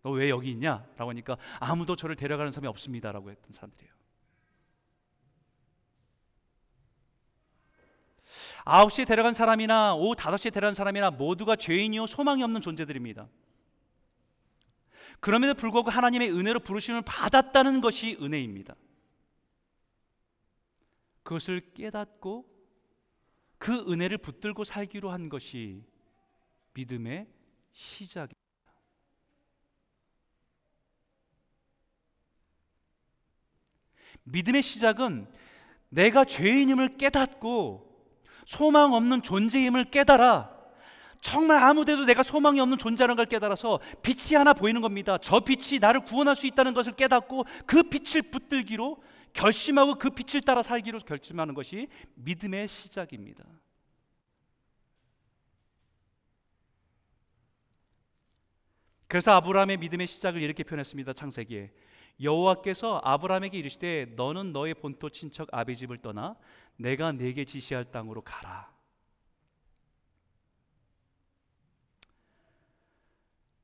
너 0.02 0.10
왜 0.12 0.30
여기 0.30 0.50
있냐? 0.50 0.86
라고 0.96 1.10
하니까 1.10 1.36
아무도 1.58 1.96
저를 1.96 2.16
데려가는 2.16 2.52
사람이 2.52 2.68
없습니다 2.68 3.12
라고 3.12 3.30
했던 3.30 3.50
사람들이에요 3.50 3.99
9시에 8.64 9.06
데려간 9.06 9.34
사람이나 9.34 9.94
오후 9.94 10.14
5시에 10.14 10.52
데려간 10.52 10.74
사람이나 10.74 11.10
모두가 11.10 11.56
죄인이요 11.56 12.06
소망이 12.06 12.42
없는 12.42 12.60
존재들입니다 12.60 13.28
그럼에도 15.20 15.54
불구하고 15.54 15.90
하나님의 15.90 16.32
은혜로 16.32 16.60
부르심을 16.60 17.02
받았다는 17.02 17.80
것이 17.80 18.16
은혜입니다 18.20 18.74
그것을 21.22 21.72
깨닫고 21.74 22.44
그 23.58 23.92
은혜를 23.92 24.18
붙들고 24.18 24.64
살기로 24.64 25.10
한 25.10 25.28
것이 25.28 25.84
믿음의 26.72 27.28
시작입니다. 27.72 28.40
믿음의 34.24 34.62
시작은 34.62 35.30
내가 35.90 36.24
죄인임을 36.24 36.96
깨닫고 36.96 37.89
소망 38.46 38.92
없는 38.94 39.22
존재임을 39.22 39.84
깨달아 39.86 40.60
정말 41.20 41.62
아무데도 41.62 42.06
내가 42.06 42.22
소망이 42.22 42.60
없는 42.60 42.78
존재라는 42.78 43.16
걸 43.16 43.26
깨달아서 43.26 43.80
빛이 44.02 44.36
하나 44.36 44.54
보이는 44.54 44.80
겁니다. 44.80 45.18
저 45.18 45.40
빛이 45.40 45.78
나를 45.78 46.04
구원할 46.04 46.34
수 46.34 46.46
있다는 46.46 46.72
것을 46.72 46.92
깨닫고 46.92 47.44
그 47.66 47.82
빛을 47.82 48.22
붙들기로 48.30 49.02
결심하고 49.32 49.96
그 49.96 50.10
빛을 50.10 50.42
따라 50.42 50.62
살기로 50.62 51.00
결심하는 51.00 51.54
것이 51.54 51.88
믿음의 52.14 52.68
시작입니다. 52.68 53.44
그래서 59.06 59.32
아브라함의 59.32 59.76
믿음의 59.78 60.06
시작을 60.06 60.40
이렇게 60.40 60.62
표현했습니다. 60.62 61.12
창세기에 61.12 61.72
여호와께서 62.22 63.00
아브라함에게 63.02 63.58
이르시되 63.58 64.12
너는 64.16 64.52
너의 64.52 64.74
본토 64.74 65.10
친척 65.10 65.48
아비 65.52 65.74
집을 65.74 65.98
떠나 65.98 66.36
내가 66.80 67.12
네게 67.12 67.44
지시할 67.44 67.90
땅으로 67.90 68.22
가라. 68.22 68.74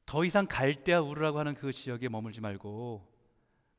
더 0.04 0.24
이상 0.24 0.46
갈대아 0.46 1.00
우르라고 1.00 1.38
하는 1.38 1.54
그 1.54 1.72
지역에 1.72 2.10
머물지 2.10 2.42
말고 2.42 3.10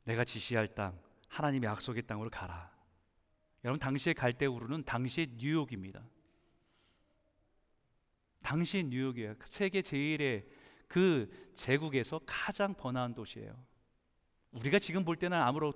내가 0.06 0.25
지시할 0.25 0.67
땅 0.67 1.00
하나님의 1.28 1.69
약속의 1.69 2.08
땅으로 2.08 2.32
가라. 2.32 2.76
여러분 3.63 3.80
당시의 3.80 4.15
갈대 4.15 4.47
우르는 4.47 4.84
당시의 4.84 5.36
뉴욕입니다. 5.38 6.04
당시의 8.41 8.86
뉴욕이에요. 8.86 9.36
세계 9.45 9.84
제일의 9.84 10.47
그 10.88 11.30
제국에서 11.54 12.19
가장 12.26 12.73
번화한 12.73 13.13
도시예요. 13.13 13.54
우리가 14.52 14.80
지금 14.80 15.06
볼 15.06 15.15
때는 15.15 15.38
아무렇 15.38 15.73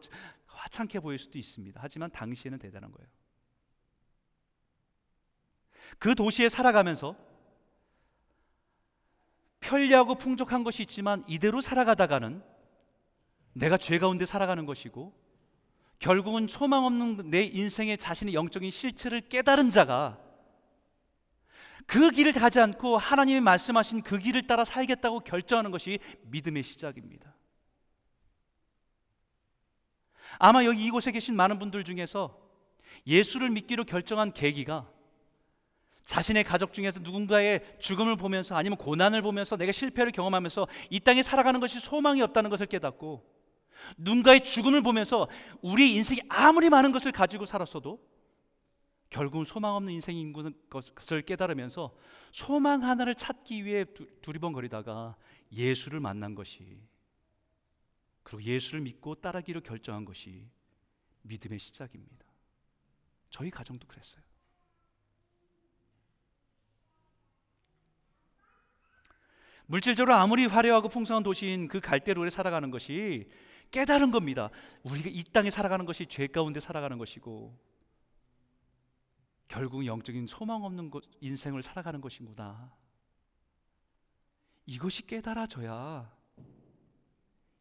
화창해 0.48 1.00
보일 1.00 1.20
수도 1.20 1.38
있습니다. 1.38 1.80
하지만 1.82 2.10
당시에는 2.12 2.58
대단한 2.58 2.92
거예요. 2.92 3.21
그 6.00 6.16
도시에 6.16 6.50
살아가면서 6.50 7.16
편리하고 9.60 10.16
풍족한 10.16 10.64
것이 10.64 10.82
있지만 10.84 11.24
이대로 11.28 11.62
살아가다가는 11.62 12.44
내가 13.54 13.78
죄 13.78 14.00
가운데 14.00 14.26
살아가는 14.26 14.66
것이고 14.66 15.14
결국은 16.00 16.48
소망 16.48 16.86
없는 16.86 17.30
내 17.30 17.44
인생의 17.44 17.98
자신의 17.98 18.34
영적인 18.34 18.72
실체를 18.72 19.22
깨달은 19.22 19.70
자가 19.70 20.20
그 21.86 22.10
길을 22.10 22.34
가지 22.34 22.60
않고 22.60 22.98
하나님이 22.98 23.40
말씀하신 23.42 24.02
그 24.02 24.18
길을 24.18 24.48
따라 24.48 24.66
살겠다고 24.66 25.22
결정하는 25.22 25.72
것이 25.72 26.00
믿음의 26.24 26.64
시작입니다. 26.64 27.36
아마 30.40 30.64
여기 30.66 30.86
이곳에 30.86 31.12
계신 31.12 31.36
많은 31.36 31.60
분들 31.60 31.84
중에서 31.84 32.40
예수를 33.06 33.50
믿기로 33.50 33.84
결정한 33.84 34.34
계기가 34.34 34.90
자신의 36.12 36.44
가족 36.44 36.74
중에서 36.74 37.00
누군가의 37.00 37.78
죽음을 37.80 38.18
보면서 38.18 38.54
아니면 38.54 38.78
고난을 38.78 39.22
보면서 39.22 39.56
내가 39.56 39.72
실패를 39.72 40.12
경험하면서 40.12 40.68
이 40.90 41.00
땅에 41.00 41.24
살아가는 41.24 41.58
것이 41.62 41.80
소망이 41.80 42.22
없다는 42.22 42.50
것을 42.50 42.66
깨닫고 42.66 43.26
누군가의 43.96 44.44
죽음을 44.44 44.82
보면서 44.82 45.30
우리 45.62 45.96
인생이 45.96 46.20
아무리 46.28 46.70
많은 46.70 46.92
것을 46.92 47.14
가지고 47.14 47.46
살았어도 47.46 48.06
결국은 49.10 49.46
소망 49.46 49.76
없는 49.76 49.94
인생인 49.94 50.34
것을 50.70 51.22
깨달으면서 51.22 51.96
소망 52.34 52.84
하나를 52.84 53.16
찾기 53.16 53.64
위해 53.64 53.86
두리번거리다가 54.22 55.16
예수를 55.54 56.02
만난 56.02 56.36
것이 56.36 56.82
그리고 58.24 58.44
예수를 58.44 58.82
믿고 58.82 59.16
따르기로 59.16 59.62
결정한 59.62 60.04
것이 60.04 60.50
믿음의 61.22 61.58
시작입니다. 61.58 62.26
저희 63.30 63.50
가정도 63.50 63.88
그랬어요. 63.88 64.31
물질적으로 69.72 70.16
아무리 70.16 70.46
화려하고 70.46 70.90
풍성한 70.90 71.24
도시인 71.24 71.70
그 71.70 71.80
갈대로에 71.80 72.30
살아가는 72.30 72.70
것이 72.72 73.30
깨달은 73.72 74.12
겁니다. 74.12 74.50
우리가 74.84 75.10
이 75.10 75.24
땅에 75.24 75.50
살아가는 75.50 75.86
것이 75.86 76.08
죄 76.08 76.28
가운데 76.28 76.60
살아가는 76.60 76.98
것이고 76.98 77.58
결국 79.48 79.86
영적인 79.86 80.28
소망 80.28 80.66
없는 80.66 80.92
인생을 81.22 81.64
살아가는 81.64 82.02
것이구나. 82.02 82.76
이것이 84.66 85.08
깨달아져야 85.08 86.14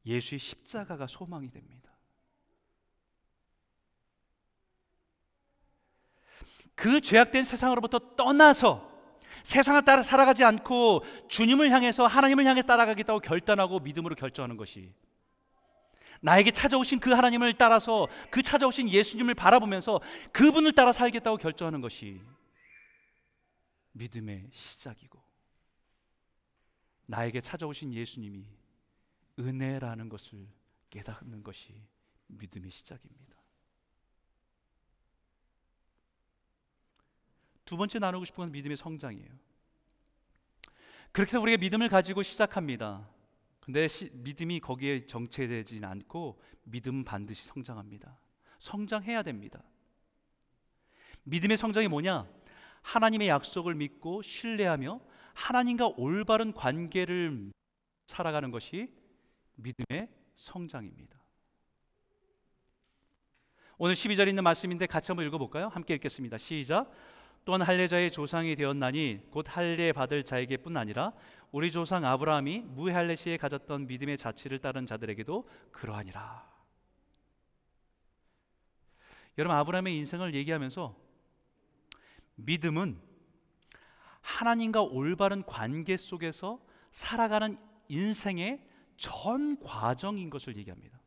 예수의 0.05 0.41
십자가가 0.41 1.07
소망이 1.07 1.49
됩니다. 1.49 1.93
그 6.75 7.01
죄악된 7.01 7.45
세상으로부터 7.45 8.17
떠나서 8.17 8.90
세상을 9.43 9.83
따라 9.85 10.03
살아가지 10.03 10.45
않고 10.45 11.03
주님을 11.29 11.71
향해서 11.71 12.07
하나님을 12.07 12.45
향해 12.45 12.63
따라가겠다고 12.63 13.21
결단하고 13.21 13.81
믿음으로 13.81 14.15
결정하는 14.15 14.57
것이 14.57 14.93
나에게 16.21 16.51
찾아오신 16.51 17.01
그 17.01 17.13
하나님을 17.13 17.55
따라서 17.55 18.07
그 18.31 18.43
찾아오신 18.43 18.91
예수님을 18.91 19.35
바라보면서 19.35 20.01
그분을 20.33 20.73
따라 20.73 20.93
살겠다고 20.93 21.39
결정하는 21.39 21.81
것이 21.81 22.21
믿음의 23.93 24.49
시작이고 24.53 25.21
나에게 27.07 27.41
찾아오신 27.41 27.95
예수님이 27.95 28.45
은혜라는 29.39 30.09
것을 30.09 30.47
깨닫는 30.91 31.43
것이 31.43 31.75
믿음의 32.27 32.71
시작입니다. 32.71 33.40
두 37.71 37.77
번째 37.77 38.01
나누고 38.01 38.25
싶은 38.25 38.43
건 38.43 38.51
믿음의 38.51 38.77
성장이에요. 38.77 39.31
그렇게 41.13 41.29
해서 41.29 41.41
우리가 41.41 41.57
믿음을 41.59 41.89
가지고 41.89 42.25
시작합니다. 42.25 43.09
근데 43.61 43.87
시, 43.87 44.11
믿음이 44.13 44.59
거기에 44.59 45.07
정체되지는 45.07 45.89
않고 45.89 46.43
믿음 46.65 47.05
반드시 47.05 47.47
성장합니다. 47.47 48.19
성장해야 48.59 49.23
됩니다. 49.23 49.63
믿음의 51.23 51.57
성장이 51.57 51.87
뭐냐? 51.87 52.29
하나님의 52.83 53.29
약속을 53.29 53.77
믿고 53.77 54.23
신뢰하며 54.23 55.01
하나님과 55.35 55.93
올바른 55.97 56.53
관계를 56.53 57.53
살아가는 58.07 58.51
것이 58.51 58.93
믿음의 59.55 60.09
성장입니다. 60.35 61.21
오늘 63.79 63.95
12절에 63.95 64.27
있는 64.27 64.43
말씀인데 64.43 64.87
같이 64.87 65.13
한번 65.13 65.25
읽어볼까요? 65.29 65.69
함께 65.69 65.95
읽겠습니다. 65.95 66.37
시작. 66.37 66.93
또한 67.45 67.63
할례자의 67.63 68.11
조상이 68.13 68.55
되었나니 68.55 69.29
곧 69.31 69.47
할례 69.49 69.93
받을 69.93 70.25
자에게뿐 70.25 70.77
아니라 70.77 71.13
우리 71.53 71.73
조상 71.73 72.05
아브라함이 72.05 72.61
무할례 72.61 73.17
시에 73.17 73.37
가졌던 73.37 73.87
믿음의 73.87 74.19
자취를 74.19 74.61
따른 74.61 74.87
자들에게도 74.87 75.49
그러하니라. 75.73 76.49
여러분 79.39 79.57
아브라함의 79.57 79.97
인생을 79.97 80.35
얘기하면서 80.35 80.97
믿음은 82.37 83.01
하나님과 84.21 84.83
올바른 84.83 85.43
관계 85.45 85.97
속에서 85.97 86.61
살아가는 86.91 87.59
인생의 87.89 88.67
전 88.97 89.59
과정인 89.61 90.31
것을 90.31 90.57
얘기합니다. 90.57 91.00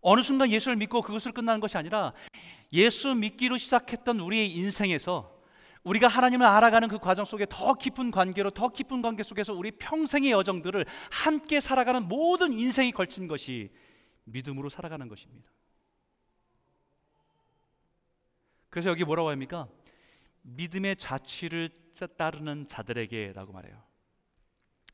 어느 0.00 0.22
순간 0.22 0.50
예수를 0.50 0.76
믿고 0.76 1.02
그것을 1.02 1.32
끝나는 1.32 1.60
것이 1.60 1.76
아니라 1.76 2.12
예수 2.72 3.14
믿기로 3.14 3.58
시작했던 3.58 4.20
우리의 4.20 4.52
인생에서 4.52 5.38
우리가 5.82 6.08
하나님을 6.08 6.46
알아가는 6.46 6.88
그 6.88 6.98
과정 6.98 7.24
속에 7.24 7.46
더 7.48 7.74
깊은 7.74 8.10
관계로 8.10 8.50
더 8.50 8.68
깊은 8.68 9.02
관계 9.02 9.22
속에서 9.22 9.54
우리 9.54 9.70
평생의 9.72 10.30
여정들을 10.30 10.84
함께 11.10 11.60
살아가는 11.60 12.06
모든 12.06 12.52
인생이 12.52 12.92
걸친 12.92 13.28
것이 13.28 13.70
믿음으로 14.24 14.68
살아가는 14.68 15.08
것입니다. 15.08 15.50
그래서 18.68 18.90
여기 18.90 19.04
뭐라고 19.04 19.30
합니까? 19.30 19.68
믿음의 20.42 20.96
자취를 20.96 21.70
따르는 22.16 22.66
자들에게라고 22.66 23.52
말해요. 23.52 23.82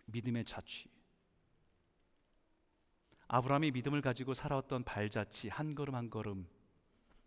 믿음의 0.07 0.45
자취. 0.45 0.88
아브라함이 3.29 3.73
믿음을 3.73 4.01
가지고 4.03 4.35
살아왔던 4.35 4.85
발자취 4.85 5.49
한 5.49 5.75
걸음 5.75 5.95
한 5.95 6.11
걸음 6.11 6.47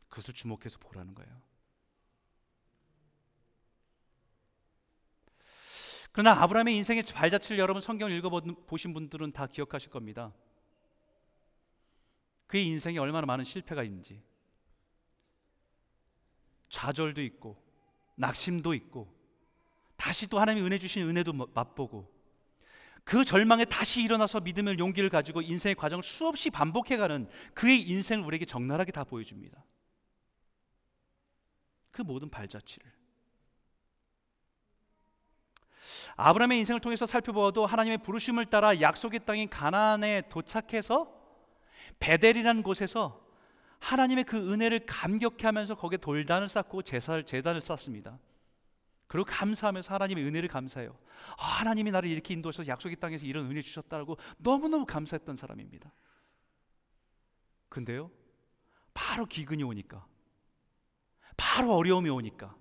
그것을 0.08 0.34
주목해서 0.34 0.80
보라는 0.80 1.14
거예요. 1.14 1.42
그러나 6.12 6.42
아브라함의 6.42 6.76
인생의 6.78 7.04
발자취를 7.14 7.60
여러분 7.60 7.82
성경을 7.82 8.16
읽어 8.18 8.30
보신 8.66 8.94
분들은 8.94 9.32
다 9.32 9.48
기억하실 9.48 9.92
겁니다. 9.92 10.34
그의 12.48 12.66
인생에 12.66 12.98
얼마나 12.98 13.28
많은 13.28 13.46
실패가 13.46 13.84
있는지 13.84 14.22
좌절도 16.70 17.22
있고 17.22 17.62
낙심도 18.16 18.74
있고 18.74 19.14
다시 19.96 20.28
또 20.28 20.40
하나님이 20.40 20.66
은혜 20.66 20.80
주신 20.80 21.04
은혜도 21.04 21.34
맛보고 21.54 22.18
그 23.10 23.26
절망에 23.26 23.65
다시 23.65 24.04
일어나서 24.04 24.39
믿음을 24.39 24.78
용기를 24.78 25.10
가지고 25.10 25.41
인생의 25.41 25.74
과정을 25.74 26.04
수없이 26.04 26.52
반복해가는 26.52 27.28
그의 27.56 27.82
인생을 27.82 28.24
우리에게 28.24 28.45
적나라하게 28.45 28.91
다 28.91 29.04
보여줍니다. 29.04 29.65
그 31.89 32.04
모든 32.04 32.30
발자취를 32.30 32.86
아브라함의 36.17 36.60
인생을 36.60 36.82
통해서 36.82 37.08
살펴보아도 37.08 37.65
하나님의 37.65 37.98
부르심을 37.98 38.45
따라 38.45 38.80
약속의 38.80 39.22
땅인 39.26 39.50
가나안에 39.50 40.30
도착해서 40.30 41.12
베델이라는 41.98 42.62
곳에서 42.62 43.26
하나님의 43.80 44.26
그 44.26 44.38
은혜를 44.38 44.86
감격해하면서 44.86 45.78
거기에 45.78 45.98
돌단을 45.98 46.48
쌓고 46.48 46.84
제사를 46.84 47.24
제단을 47.24 47.62
쌓습니다. 47.62 48.19
그리고 49.10 49.26
감사하면서 49.26 49.91
하나님의 49.91 50.24
은혜를 50.24 50.48
감사해요. 50.48 50.95
아, 51.39 51.43
하나님이 51.43 51.89
나를 51.89 52.10
이렇게 52.10 52.36
인도하셔서 52.36 52.67
약속의 52.67 52.98
땅에서 53.00 53.26
이런 53.26 53.50
은혜 53.50 53.60
주셨다고 53.60 54.17
너무너무 54.38 54.86
감사했던 54.86 55.36
사람입니다. 55.36 55.91
근데요, 57.69 58.12
바로 58.93 59.26
기근이 59.26 59.63
오니까, 59.63 60.06
바로 61.36 61.76
어려움이 61.76 62.08
오니까, 62.08 62.56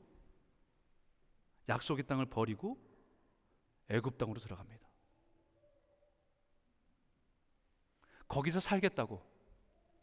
약속의 1.68 2.06
땅을 2.06 2.24
버리고 2.26 2.78
애굽 3.90 4.16
땅으로 4.16 4.40
들어갑니다. 4.40 4.88
거기서 8.26 8.60
살겠다고 8.60 9.22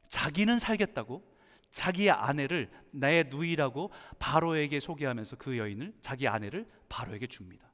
자기는 0.10 0.60
살겠다고 0.60 1.35
자기의 1.75 2.09
아내를 2.09 2.71
나의 2.91 3.25
누이라고 3.25 3.91
바로에게 4.17 4.79
소개하면서 4.79 5.35
그 5.35 5.57
여인을 5.57 5.93
자기 5.99 6.25
아내를 6.25 6.65
바로에게 6.88 7.27
줍니다. 7.27 7.69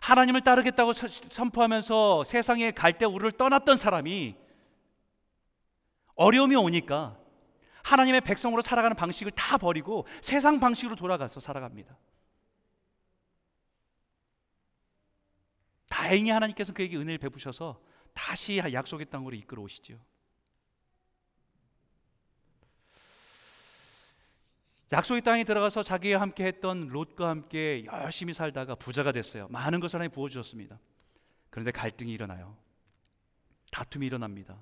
하나님을 0.00 0.40
따르겠다고 0.40 0.94
선포하면서 0.94 2.24
세상에 2.24 2.70
갈대 2.70 3.04
우를 3.04 3.32
떠났던 3.32 3.76
사람이 3.76 4.36
어려움이 6.14 6.56
오니까 6.56 7.18
하나님의 7.84 8.22
백성으로 8.22 8.62
살아가는 8.62 8.96
방식을 8.96 9.32
다 9.32 9.58
버리고 9.58 10.06
세상 10.22 10.58
방식으로 10.58 10.96
돌아가서 10.96 11.40
살아갑니다. 11.40 11.94
다행히 15.90 16.30
하나님께서 16.30 16.72
그에게 16.72 16.96
은혜를 16.96 17.18
베푸셔서 17.18 17.89
다시 18.14 18.58
약속의 18.58 19.06
땅으로 19.10 19.34
이끌어 19.36 19.62
오시죠. 19.62 19.98
약속의 24.92 25.22
땅에 25.22 25.44
들어가서 25.44 25.84
자기와 25.84 26.20
함께 26.20 26.44
했던 26.44 26.88
롯과 26.88 27.28
함께 27.28 27.84
열심히 27.84 28.34
살다가 28.34 28.74
부자가 28.74 29.12
됐어요. 29.12 29.46
많은 29.48 29.78
것을 29.78 29.96
하나님 30.00 30.10
부어 30.10 30.28
주셨습니다. 30.28 30.80
그런데 31.48 31.70
갈등이 31.70 32.12
일어나요. 32.12 32.56
다툼이 33.70 34.06
일어납니다. 34.06 34.60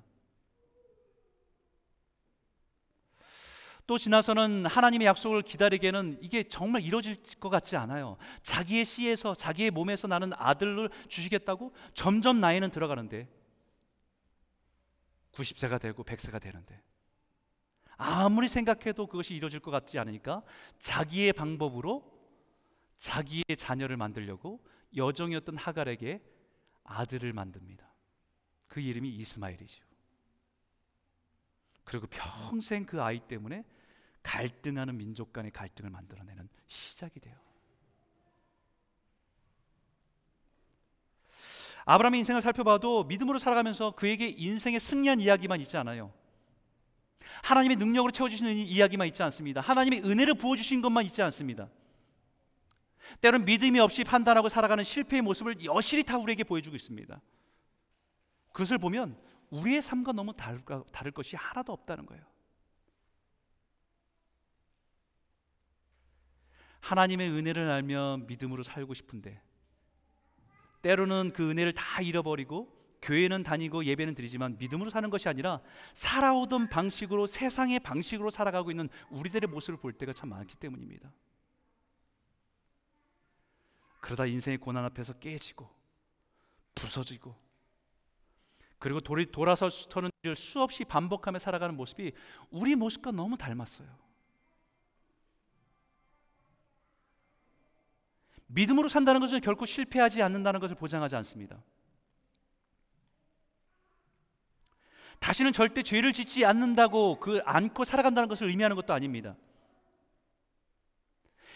또 3.87 3.97
지나서는 3.97 4.67
하나님의 4.67 5.07
약속을 5.07 5.41
기다리기에는 5.41 6.19
이게 6.21 6.43
정말 6.43 6.83
이루어질 6.83 7.15
것 7.39 7.49
같지 7.49 7.75
않아요. 7.75 8.17
자기의 8.43 8.85
씨에서 8.85 9.33
자기의 9.33 9.71
몸에서 9.71 10.07
나는 10.07 10.31
아들을 10.35 10.91
주시겠다고 11.07 11.73
점점 11.95 12.39
나이는 12.39 12.69
들어가는데 12.69 13.27
90세가 15.39 15.79
되고 15.79 16.03
100세가 16.03 16.41
되는데 16.41 16.81
아무리 17.97 18.47
생각해도 18.47 19.07
그것이 19.07 19.35
이루어질 19.35 19.59
것 19.59 19.71
같지 19.71 19.99
않으니까 19.99 20.43
자기의 20.79 21.33
방법으로 21.33 22.17
자기의 22.97 23.43
자녀를 23.57 23.97
만들려고 23.97 24.63
여정이었던 24.95 25.57
하갈에게 25.57 26.21
아들을 26.83 27.31
만듭니다. 27.33 27.87
그 28.67 28.79
이름이 28.79 29.09
이스마엘이죠. 29.09 29.83
그리고 31.83 32.07
평생 32.07 32.85
그 32.85 33.01
아이 33.01 33.19
때문에 33.19 33.65
갈등하는 34.23 34.97
민족 34.97 35.33
간의 35.33 35.51
갈등을 35.51 35.89
만들어내는 35.89 36.49
시작이 36.67 37.19
돼요. 37.19 37.37
아브라함의 41.89 42.19
인생을 42.19 42.43
살펴봐도 42.43 43.03
믿음으로 43.05 43.39
살아가면서 43.39 43.91
그에게 43.95 44.27
인생의 44.27 44.79
승리한 44.79 45.19
이야기만 45.21 45.59
있지 45.61 45.75
않아요. 45.77 46.13
하나님의 47.41 47.77
능력으로 47.77 48.11
채워주시는 48.11 48.53
이야기만 48.53 49.07
있지 49.07 49.23
않습니다. 49.23 49.59
하나님의 49.61 50.03
은혜를 50.03 50.35
부어주신 50.35 50.83
것만 50.83 51.05
있지 51.05 51.23
않습니다. 51.23 51.67
때로는 53.21 53.43
믿음이 53.43 53.79
없이 53.79 54.03
판단하고 54.03 54.49
살아가는 54.49 54.83
실패의 54.83 55.23
모습을 55.23 55.65
여실히 55.65 56.03
다 56.03 56.19
우리에게 56.19 56.43
보여주고 56.43 56.75
있습니다. 56.75 57.19
그것을 58.51 58.77
보면 58.77 59.19
우리의 59.49 59.81
삶과 59.81 60.11
너무 60.11 60.31
다를, 60.33 60.61
다를 60.91 61.11
것이 61.11 61.35
하나도 61.35 61.73
없다는 61.73 62.05
거예요. 62.05 62.23
하나님의 66.81 67.31
은혜를 67.31 67.71
알며 67.71 68.19
믿음으로 68.27 68.61
살고 68.61 68.93
싶은데 68.93 69.41
때로는 70.81 71.31
그 71.33 71.49
은혜를 71.49 71.73
다 71.73 72.01
잃어버리고 72.01 72.77
교회는 73.01 73.43
다니고 73.43 73.85
예배는 73.85 74.15
드리지만 74.15 74.57
믿음으로 74.57 74.89
사는 74.89 75.09
것이 75.09 75.29
아니라 75.29 75.61
살아오던 75.93 76.69
방식으로 76.69 77.27
세상의 77.27 77.79
방식으로 77.79 78.29
살아가고 78.29 78.71
있는 78.71 78.89
우리들의 79.09 79.49
모습을 79.49 79.79
볼 79.79 79.93
때가 79.93 80.13
참 80.13 80.29
많기 80.29 80.55
때문입니다. 80.57 81.11
그러다 84.01 84.25
인생의 84.25 84.57
고난 84.57 84.85
앞에서 84.85 85.13
깨지고 85.13 85.69
부서지고 86.75 87.35
그리고 88.77 89.01
돌아서서는 89.01 90.09
일을 90.23 90.35
수없이 90.35 90.85
반복하며 90.85 91.39
살아가는 91.39 91.75
모습이 91.75 92.13
우리 92.49 92.75
모습과 92.75 93.11
너무 93.11 93.37
닮았어요. 93.37 94.08
믿음으로 98.51 98.89
산다는 98.89 99.21
것은 99.21 99.41
결코 99.41 99.65
실패하지 99.65 100.21
않는다는 100.23 100.59
것을 100.59 100.75
보장하지 100.75 101.15
않습니다. 101.17 101.61
다시는 105.19 105.53
절대 105.53 105.83
죄를 105.83 106.13
짓지 106.13 106.45
않는다고 106.45 107.19
그 107.19 107.41
안고 107.45 107.83
살아간다는 107.83 108.27
것을 108.27 108.47
의미하는 108.47 108.75
것도 108.75 108.93
아닙니다. 108.93 109.35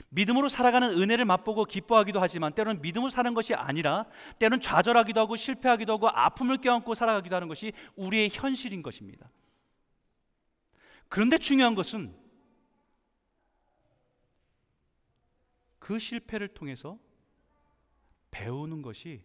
믿음으로 0.10 0.50
살아가는 0.50 0.90
은혜를 1.02 1.26
맛보고 1.26 1.66
기뻐하기도 1.66 2.20
하지만 2.20 2.54
때로는 2.54 2.82
믿음으로 2.82 3.10
사는 3.10 3.34
것이 3.34 3.56
아니라 3.56 4.06
때로는 4.38 4.62
좌절하기도 4.62 5.20
하고 5.20 5.36
실패하기도 5.36 5.94
하고 5.94 6.10
아픔을 6.10 6.58
껴안고 6.58 6.94
살아가기도 6.94 7.36
하는 7.36 7.48
것이 7.48 7.74
우리의 7.96 8.30
현실인 8.32 8.84
것입니다. 8.84 9.32
그런데 11.10 11.38
중요한 11.40 11.74
것은 11.74 12.16
그 15.84 16.00
실패를 16.00 16.48
통해서 16.48 16.98
배우는 18.32 18.82
것이 18.82 19.22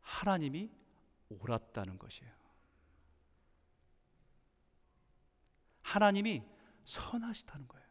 하나님이 0.00 0.72
옳았다는 1.28 2.00
것이에요. 2.00 2.32
하나님이 5.82 6.42
선하시다는 6.82 7.68
거예요. 7.68 7.86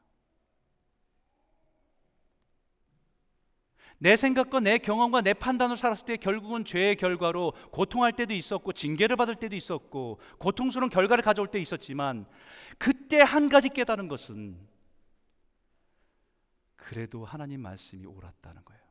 내 3.98 4.18
생각과 4.18 4.60
내 4.60 4.78
경험과 4.78 5.22
내 5.22 5.34
판단으로 5.34 5.78
살았을 5.78 6.06
때 6.06 6.18
결국은 6.18 6.66
죄의 6.66 6.98
결과로 6.98 7.54
고통할 7.72 8.12
때도 8.12 8.34
있었고 8.34 8.74
징계를 8.74 9.16
받을 9.16 9.36
때도 9.36 9.56
있었고 9.56 10.20
고통스러운 10.40 10.90
결과를 10.90 11.24
가져올 11.24 11.48
때 11.48 11.58
있었지만 11.58 12.26
그때 12.78 13.22
한 13.22 13.48
가지 13.48 13.70
깨달은 13.70 14.10
것은 14.10 14.71
그래도 16.82 17.24
하나님 17.24 17.62
말씀이 17.62 18.06
옳았다는 18.08 18.66
거예요. 18.66 18.82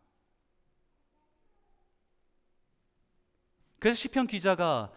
그래서 3.80 3.96
시편 3.96 4.28
기자가 4.28 4.92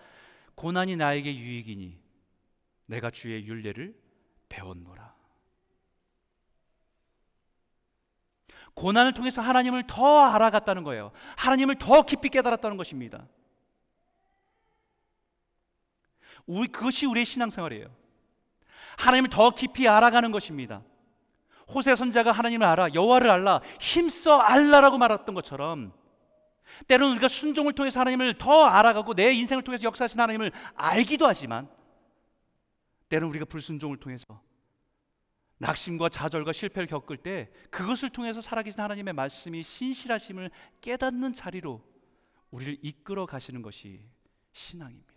고난이 0.54 0.96
나에게 0.96 1.36
유익이니 1.36 2.00
내가 2.86 3.10
주의 3.10 3.46
윤례를 3.48 4.00
배웠노라. 4.48 5.16
고난을 8.76 9.14
통해서 9.16 9.42
하나님을 9.42 9.88
더 9.88 10.20
알아갔다는 10.20 10.84
거예요. 10.84 11.12
하나님을 11.38 11.78
더 11.80 12.04
깊이 12.06 12.30
깨달았다는 12.30 12.78
것입니다. 12.78 13.28
우리 16.46 16.68
그것이 16.68 17.08
우리의 17.08 17.26
신앙생활이에요. 17.26 17.88
하나님을 19.00 19.30
더 19.32 19.50
깊이 19.52 19.88
알아가는 19.88 20.32
것입니다. 20.32 20.84
호세 21.68 21.96
선자가 21.96 22.32
하나님을 22.32 22.66
알아 22.66 22.94
여호와를 22.94 23.30
알라 23.30 23.62
힘써 23.80 24.38
알라라고 24.40 24.98
말했던 24.98 25.36
것처럼 25.36 25.94
때로는 26.88 27.14
우리가 27.14 27.28
순종을 27.28 27.74
통해서 27.74 28.00
하나님을 28.00 28.38
더 28.38 28.66
알아가고 28.66 29.14
내 29.14 29.32
인생을 29.34 29.64
통해서 29.64 29.84
역사하신 29.84 30.20
하나님을 30.20 30.52
알기도 30.76 31.28
하지만 31.28 31.70
때로는 33.10 33.30
우리가 33.30 33.46
불순종을 33.46 33.98
통해서 33.98 34.42
낙심과 35.60 36.10
좌절과 36.10 36.52
실패를 36.52 36.88
겪을 36.88 37.18
때 37.18 37.50
그것을 37.70 38.10
통해서 38.10 38.42
살아계신 38.42 38.82
하나님의 38.82 39.14
말씀이 39.14 39.64
신실하심을 39.64 40.52
깨닫는 40.82 41.34
자리로 41.34 41.82
우리를 42.52 42.78
이끌어 42.82 43.26
가시는 43.26 43.62
것이 43.62 44.06
신앙입니다. 44.52 45.13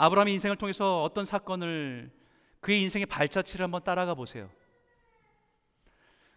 아브라함의 0.00 0.32
인생을 0.34 0.56
통해서 0.56 1.02
어떤 1.02 1.24
사건을 1.24 2.12
그의 2.60 2.80
인생의 2.82 3.06
발자취를 3.06 3.64
한번 3.64 3.82
따라가 3.82 4.14
보세요. 4.14 4.48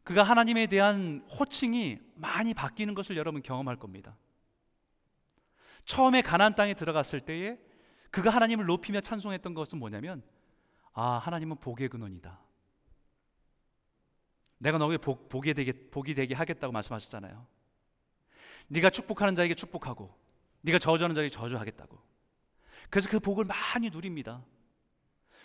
그가 0.04 0.24
하나님에 0.24 0.66
대한 0.66 1.24
호칭이 1.30 2.00
많이 2.16 2.56
바뀌는 2.56 2.96
것을 2.96 3.18
여러분 3.18 3.44
경험할 3.44 3.76
겁니다. 3.76 4.18
처음에 5.86 6.24
가나안 6.24 6.56
땅에 6.56 6.74
들어갔을 6.74 7.20
때에 7.20 7.60
그가 8.10 8.32
하나님을 8.32 8.66
높이며 8.66 9.00
찬송했던 9.00 9.54
것은 9.54 9.78
뭐냐면 9.78 10.24
아 10.94 11.20
하나님은 11.20 11.58
복의 11.58 11.90
근원이다. 11.90 12.40
내가 14.58 14.80
너에게 14.80 14.98
복, 14.98 15.30
복이 15.30 15.54
되게 15.54 15.72
복이 15.72 16.16
되게 16.16 16.34
하겠다고 16.34 16.74
말씀하셨잖아요. 16.74 17.46
네가 18.70 18.90
축복하는 18.90 19.36
자에게 19.36 19.54
축복하고 19.54 20.18
네가 20.62 20.80
저주하는 20.80 21.14
자에게 21.14 21.30
저주하겠다고. 21.30 22.11
그래서 22.90 23.10
그 23.10 23.20
복을 23.20 23.46
많이 23.46 23.90
누립니다. 23.90 24.44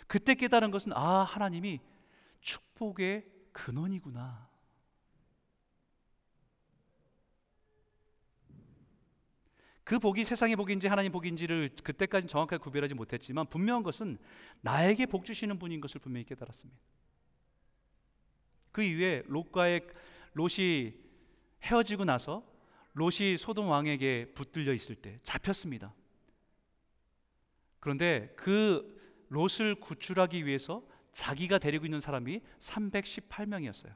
그때 0.07 0.35
깨달은 0.35 0.71
것은 0.71 0.93
아 0.93 1.23
하나님이 1.23 1.79
축복의 2.41 3.25
근원이구나. 3.51 4.47
그 9.83 9.99
복이 9.99 10.25
세상의 10.25 10.57
복인지 10.57 10.87
하나님 10.87 11.13
복인지를 11.13 11.69
그때까지 11.81 12.27
정확하게 12.27 12.61
구별하지 12.61 12.93
못했지만 12.93 13.45
분명한 13.47 13.83
것은 13.83 14.17
나에게 14.59 15.05
복 15.05 15.23
주시는 15.23 15.59
분인 15.59 15.79
것을 15.79 16.01
분명히 16.01 16.25
깨달았습니다. 16.25 16.77
그 18.73 18.83
이후에 18.83 19.23
롯과의 19.27 19.87
롯이 20.33 20.93
헤어지고 21.63 22.03
나서 22.03 22.43
롯이 22.93 23.37
소돔 23.37 23.69
왕에게 23.69 24.33
붙들려 24.35 24.73
있을 24.73 24.95
때 24.95 25.19
잡혔습니다. 25.23 25.93
그런데 27.87 28.33
그 28.35 28.99
롯을 29.29 29.75
구출하기 29.79 30.45
위해서 30.45 30.83
자기가 31.13 31.57
데리고 31.57 31.85
있는 31.85 32.01
사람이 32.01 32.41
318명이었어요. 32.59 33.93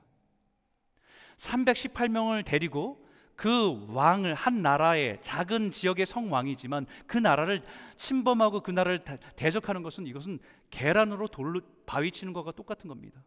318명을 1.35 2.45
데리고 2.45 3.05
그 3.35 3.85
왕을 3.93 4.33
한 4.33 4.61
나라의 4.61 5.21
작은 5.21 5.71
지역의 5.71 6.05
성왕이지만 6.05 6.85
그 7.05 7.17
나라를 7.17 7.65
침범하고 7.97 8.61
그 8.61 8.71
나라를 8.71 9.03
대적하는 9.35 9.83
것은 9.83 10.07
이것은 10.07 10.39
계란으로 10.69 11.27
돌로 11.27 11.59
바위 11.85 12.11
치는 12.11 12.31
것과 12.31 12.53
똑같은 12.53 12.87
겁니다. 12.87 13.21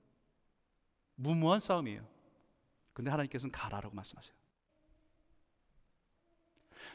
무모한 1.17 1.61
싸움이에요. 1.61 2.07
근데 2.95 3.11
하나님께서는 3.11 3.53
가라라고 3.53 3.95
말씀하세요. 3.95 4.35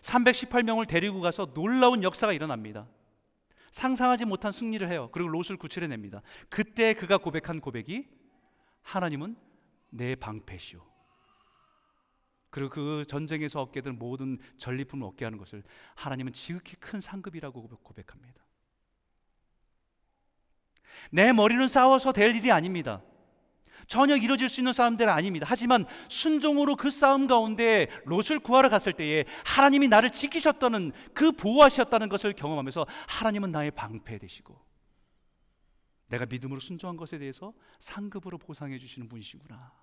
318명을 0.01 0.87
데리고 0.87 1.21
가서 1.21 1.53
놀라운 1.53 2.01
역사가 2.01 2.33
일어납니다. 2.33 2.87
상상하지 3.71 4.25
못한 4.25 4.51
승리를 4.51 4.87
해요. 4.89 5.09
그리고 5.11 5.29
롯을 5.29 5.57
구출해냅니다. 5.57 6.21
그때 6.49 6.93
그가 6.93 7.17
고백한 7.17 7.61
고백이 7.61 8.07
하나님은 8.81 9.35
내 9.89 10.15
방패시오. 10.15 10.87
그리고 12.49 12.69
그 12.69 13.03
전쟁에서 13.07 13.61
얻게 13.61 13.81
된 13.81 13.97
모든 13.99 14.39
전리품을 14.57 15.07
얻게 15.07 15.25
하는 15.25 15.37
것을 15.37 15.63
하나님은 15.95 16.33
지극히 16.33 16.75
큰 16.77 16.99
상급이라고 16.99 17.67
고백합니다. 17.83 18.43
내 21.11 21.31
머리는 21.31 21.67
싸워서 21.67 22.11
될 22.11 22.35
일이 22.35 22.51
아닙니다. 22.51 23.01
전혀 23.89 24.15
이루어질 24.15 24.49
수 24.49 24.61
있는 24.61 24.71
싸움들은 24.71 25.11
아닙니다. 25.11 25.47
하지만 25.49 25.83
순종으로 26.09 26.75
그 26.75 26.91
싸움 26.91 27.25
가운데 27.25 27.87
롯을 28.05 28.39
구하러 28.39 28.69
갔을 28.69 28.93
때에 28.93 29.25
하나님이 29.43 29.87
나를 29.87 30.11
지키셨다는 30.11 30.91
그 31.15 31.31
보호하셨다는 31.31 32.07
것을 32.07 32.33
경험하면서 32.33 32.85
하나님은 33.07 33.51
나의 33.51 33.71
방패 33.71 34.19
되시고 34.19 34.63
내가 36.07 36.27
믿음으로 36.27 36.59
순종한 36.59 36.97
것에 36.97 37.17
대해서 37.17 37.51
상급으로 37.79 38.37
보상해 38.37 38.77
주시는 38.77 39.09
분이시구나. 39.09 39.73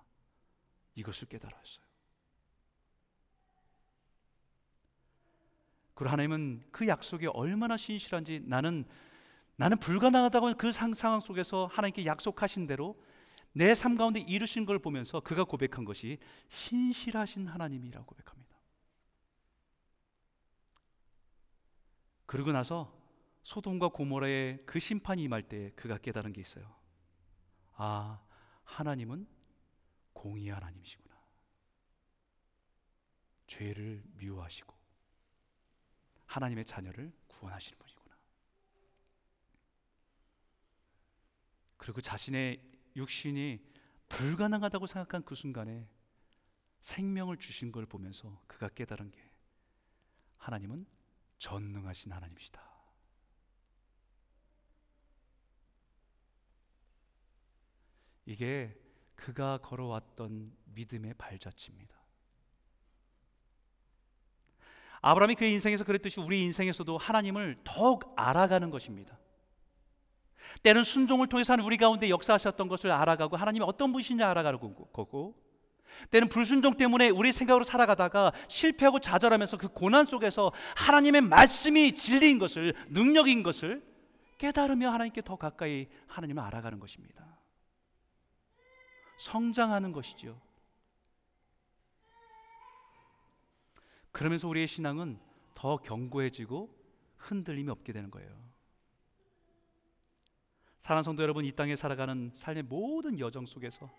이것을 0.95 1.27
깨달았어요. 1.27 1.85
그리고 5.95 6.11
하나님은 6.11 6.63
그 6.71 6.87
약속이 6.87 7.27
얼마나 7.27 7.75
신실한지 7.75 8.41
나는 8.45 8.85
나는 9.57 9.77
불가능하다고 9.79 10.53
그 10.53 10.71
상상 10.71 11.19
속에서 11.19 11.65
하나님께 11.65 12.05
약속하신 12.05 12.67
대로 12.67 12.95
내 13.57 13.73
삶 13.73 13.97
가운데 13.97 14.19
이루신 14.19 14.65
걸 14.65 14.77
보면서 14.77 15.19
그가 15.19 15.43
고백한 15.43 15.83
것이 15.83 16.19
신실하신 16.47 17.47
하나님이라고 17.47 18.05
고백합니다. 18.05 18.55
그러고 22.27 22.51
나서 22.51 22.95
소돔과 23.41 23.89
고모라의 23.89 24.63
그 24.65 24.79
심판이 24.79 25.23
임할 25.23 25.41
때 25.41 25.71
그가 25.75 25.97
깨달은 25.97 26.33
게 26.33 26.41
있어요. 26.41 26.75
아, 27.73 28.21
하나님은 28.63 29.27
공의 30.13 30.49
하나님이시구나. 30.49 31.17
죄를 33.47 34.03
미워하시고 34.17 34.75
하나님의 36.25 36.65
자녀를 36.65 37.11
구원하시는 37.27 37.79
분이구나. 37.79 38.17
그리고 41.77 42.01
자신의 42.01 42.76
육신이 42.97 43.59
불가능하다고 44.09 44.87
생각한 44.87 45.23
그 45.23 45.35
순간에 45.35 45.87
생명을 46.81 47.37
주신 47.37 47.71
걸 47.71 47.85
보면서 47.85 48.41
그가 48.47 48.69
깨달은 48.69 49.11
게 49.11 49.31
하나님은 50.37 50.85
전능하신 51.37 52.11
하나님이시다. 52.11 52.61
이게 58.25 58.77
그가 59.15 59.59
걸어왔던 59.59 60.55
믿음의 60.65 61.13
발자취입니다. 61.15 61.95
아브라함이 65.01 65.35
그의 65.35 65.53
인생에서 65.53 65.83
그랬듯이 65.83 66.19
우리 66.19 66.43
인생에서도 66.43 66.97
하나님을 66.97 67.61
더욱 67.63 68.13
알아가는 68.17 68.69
것입니다. 68.69 69.17
때는 70.63 70.83
순종을 70.83 71.27
통해서 71.27 71.53
하는 71.53 71.65
우리 71.65 71.77
가운데 71.77 72.09
역사하셨던 72.09 72.67
것을 72.67 72.91
알아가고 72.91 73.37
하나님이 73.37 73.65
어떤 73.65 73.91
분이신지 73.91 74.23
알아가는 74.23 74.59
거고 74.59 75.35
때는 76.11 76.29
불순종 76.29 76.75
때문에 76.75 77.09
우리 77.09 77.31
생각으로 77.31 77.63
살아가다가 77.63 78.31
실패하고 78.47 78.99
좌절하면서 78.99 79.57
그 79.57 79.67
고난 79.67 80.05
속에서 80.05 80.51
하나님의 80.75 81.21
말씀이 81.21 81.93
진리인 81.93 82.39
것을 82.39 82.73
능력인 82.89 83.43
것을 83.43 83.83
깨달으며 84.37 84.89
하나님께 84.91 85.21
더 85.21 85.35
가까이 85.35 85.87
하나님을 86.07 86.43
알아가는 86.43 86.79
것입니다. 86.79 87.39
성장하는 89.17 89.91
것이죠. 89.91 90.39
그러면서 94.11 94.47
우리의 94.47 94.67
신앙은 94.67 95.19
더 95.55 95.77
견고해지고 95.77 96.75
흔들림이 97.17 97.69
없게 97.71 97.93
되는 97.93 98.11
거예요. 98.11 98.29
사랑 100.87 101.03
성도 101.03 101.21
여러분, 101.21 101.43
이 101.43 101.51
땅에 101.51 101.75
살아가는 101.75 102.31
삶의 102.33 102.63
모든 102.63 103.19
여정 103.19 103.45
속에서 103.45 103.91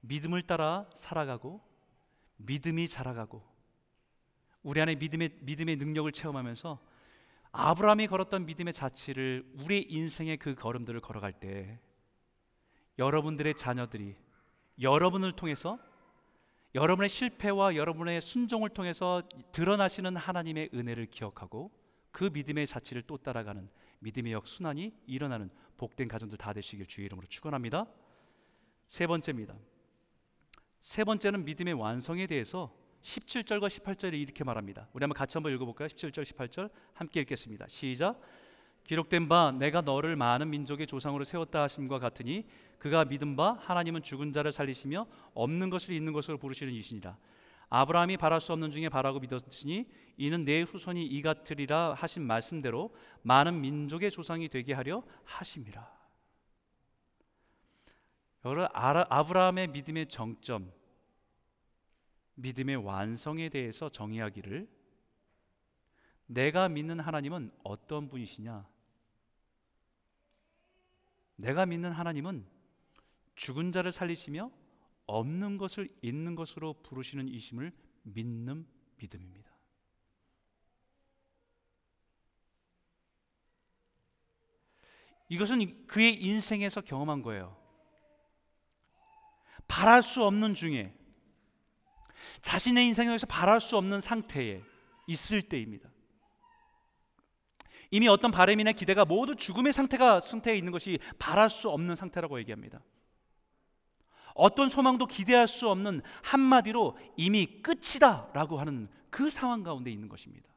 믿음을 0.00 0.42
따라 0.42 0.88
살아가고 0.94 1.60
믿음이 2.36 2.86
자라가고 2.86 3.42
우리 4.62 4.80
안에 4.80 4.94
믿음의 4.94 5.38
믿음의 5.40 5.74
능력을 5.74 6.12
체험하면서 6.12 6.78
아브라함이 7.50 8.06
걸었던 8.06 8.46
믿음의 8.46 8.72
자취를 8.74 9.44
우리 9.54 9.84
인생의 9.90 10.36
그 10.36 10.54
걸음들을 10.54 11.00
걸어갈 11.00 11.32
때 11.32 11.80
여러분들의 13.00 13.56
자녀들이 13.56 14.14
여러분을 14.80 15.32
통해서 15.32 15.80
여러분의 16.76 17.08
실패와 17.08 17.74
여러분의 17.74 18.20
순종을 18.20 18.68
통해서 18.68 19.24
드러나시는 19.50 20.14
하나님의 20.14 20.70
은혜를 20.72 21.06
기억하고 21.06 21.72
그 22.12 22.30
믿음의 22.32 22.68
자취를 22.68 23.02
또 23.02 23.16
따라가는 23.16 23.68
믿음의 24.04 24.32
역순환이 24.32 24.92
일어나는 25.06 25.50
복된 25.76 26.08
가정들 26.08 26.38
다 26.38 26.52
되시길 26.52 26.86
주의 26.86 27.06
이름으로 27.06 27.26
축원합니다. 27.26 27.86
세 28.86 29.06
번째입니다. 29.06 29.54
세 30.80 31.04
번째는 31.04 31.44
믿음의 31.44 31.74
완성에 31.74 32.26
대해서 32.26 32.72
17절과 33.02 33.68
18절에 33.68 34.14
이렇게 34.14 34.44
말합니다. 34.44 34.88
우리 34.92 35.02
한번 35.02 35.14
같이 35.14 35.36
한번 35.36 35.52
읽어 35.52 35.64
볼까요? 35.64 35.88
17절, 35.88 36.22
18절 36.24 36.70
함께 36.92 37.20
읽겠습니다. 37.22 37.66
시작. 37.68 38.20
기록된 38.84 39.28
바 39.28 39.50
내가 39.50 39.80
너를 39.80 40.14
많은 40.16 40.50
민족의 40.50 40.86
조상으로 40.86 41.24
세웠다 41.24 41.62
하심과 41.62 41.98
같으니 41.98 42.46
그가 42.78 43.06
믿은 43.06 43.34
바 43.36 43.52
하나님은 43.62 44.02
죽은 44.02 44.32
자를 44.32 44.52
살리시며 44.52 45.06
없는 45.32 45.70
것을 45.70 45.94
있는 45.94 46.12
것으로 46.12 46.36
부르시는 46.36 46.72
이시니라. 46.74 47.16
아브라함이 47.68 48.16
바랄 48.16 48.40
수 48.40 48.52
없는 48.52 48.70
중에 48.70 48.88
바라고 48.88 49.20
믿었으니 49.20 49.88
이는 50.16 50.44
내 50.44 50.62
후손이 50.62 51.04
이 51.04 51.22
같으리라 51.22 51.94
하신 51.94 52.22
말씀대로 52.24 52.94
많은 53.22 53.60
민족의 53.60 54.10
조상이 54.10 54.48
되게 54.48 54.72
하려 54.72 55.02
하심이라. 55.24 55.94
여러분 58.44 58.68
아브라함의 58.72 59.68
믿음의 59.68 60.06
정점, 60.08 60.70
믿음의 62.34 62.76
완성에 62.76 63.48
대해서 63.48 63.88
정의하기를 63.88 64.68
내가 66.26 66.68
믿는 66.68 67.00
하나님은 67.00 67.50
어떤 67.62 68.08
분이시냐? 68.08 68.66
내가 71.36 71.66
믿는 71.66 71.92
하나님은 71.92 72.46
죽은 73.34 73.72
자를 73.72 73.92
살리시며 73.92 74.50
없는 75.06 75.58
것을 75.58 75.88
있는 76.02 76.34
것으로 76.34 76.74
부르시는 76.82 77.28
이심을 77.28 77.72
믿는 78.02 78.66
믿음입니다. 78.96 79.52
이것은 85.28 85.86
그의 85.86 86.22
인생에서 86.22 86.80
경험한 86.80 87.22
거예요. 87.22 87.56
바랄 89.66 90.02
수 90.02 90.22
없는 90.22 90.54
중에 90.54 90.94
자신의 92.42 92.86
인생에서 92.88 93.26
바랄 93.26 93.60
수 93.60 93.76
없는 93.76 94.00
상태에 94.00 94.62
있을 95.06 95.42
때입니다. 95.42 95.90
이미 97.90 98.08
어떤 98.08 98.30
바램이나 98.30 98.72
기대가 98.72 99.04
모두 99.04 99.36
죽음의 99.36 99.72
상태가 99.72 100.20
상태에 100.20 100.56
있는 100.56 100.72
것이 100.72 100.98
바랄 101.18 101.48
수 101.48 101.70
없는 101.70 101.94
상태라고 101.94 102.38
얘기합니다. 102.40 102.82
어떤 104.34 104.68
소망도 104.68 105.06
기대할 105.06 105.46
수 105.48 105.68
없는 105.68 106.02
한마디로 106.22 106.98
이미 107.16 107.62
끝이다 107.62 108.30
라고 108.34 108.58
하는 108.58 108.88
그 109.10 109.30
상황 109.30 109.62
가운데 109.62 109.90
있는 109.90 110.08
것입니다. 110.08 110.52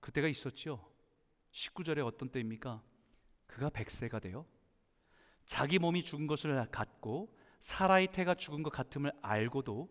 그때가 0.00 0.28
있었죠. 0.28 0.92
19절에 1.52 2.04
어떤 2.04 2.28
때입니까? 2.28 2.82
그가 3.46 3.70
백세가 3.70 4.18
되어 4.18 4.44
자기 5.46 5.78
몸이 5.78 6.02
죽은 6.02 6.26
것을 6.26 6.68
갖고 6.70 7.34
사라의 7.60 8.08
태가 8.08 8.34
죽은 8.34 8.62
것 8.62 8.70
같음을 8.70 9.12
알고도 9.22 9.88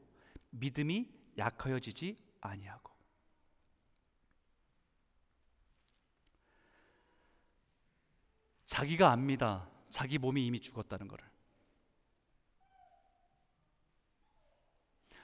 믿음이 0.50 1.10
약하여지지 1.38 2.18
아니하고 2.42 2.92
자기가 8.66 9.12
압니다. 9.12 9.73
자기 9.94 10.18
몸이 10.18 10.44
이미 10.44 10.60
죽었다는 10.60 11.08
것을. 11.08 11.24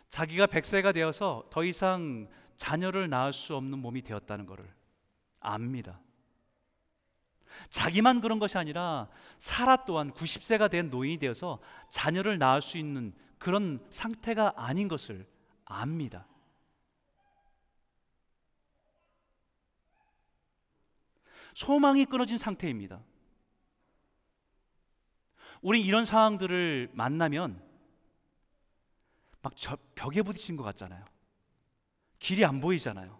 자기가 0.09 0.45
백세가 0.45 0.91
되어서 0.91 1.47
더 1.49 1.63
이상 1.63 2.29
자녀를 2.57 3.09
낳을 3.09 3.33
수 3.33 3.55
없는 3.55 3.79
몸이 3.79 4.03
되었다는 4.03 4.45
것을 4.45 4.71
압니다. 5.39 5.99
자기만 7.71 8.21
그런 8.21 8.37
것이 8.37 8.59
아니라 8.59 9.09
사라 9.39 9.85
또한 9.85 10.11
90세가 10.11 10.69
된 10.69 10.91
노인이 10.91 11.17
되어서 11.17 11.59
자녀를 11.89 12.37
낳을 12.37 12.61
수 12.61 12.77
있는 12.77 13.15
그런 13.39 13.83
상태가 13.89 14.53
아닌 14.55 14.87
것을 14.87 15.27
압니다. 15.65 16.27
소망이 21.55 22.05
끊어진 22.05 22.37
상태입니다. 22.37 23.08
우리 25.61 25.81
이런 25.81 26.05
상황들을 26.05 26.91
만나면 26.93 27.61
막 29.41 29.53
벽에 29.95 30.21
부딪힌 30.21 30.55
것 30.55 30.63
같잖아요. 30.63 31.05
길이 32.19 32.43
안 32.45 32.59
보이잖아요. 32.59 33.19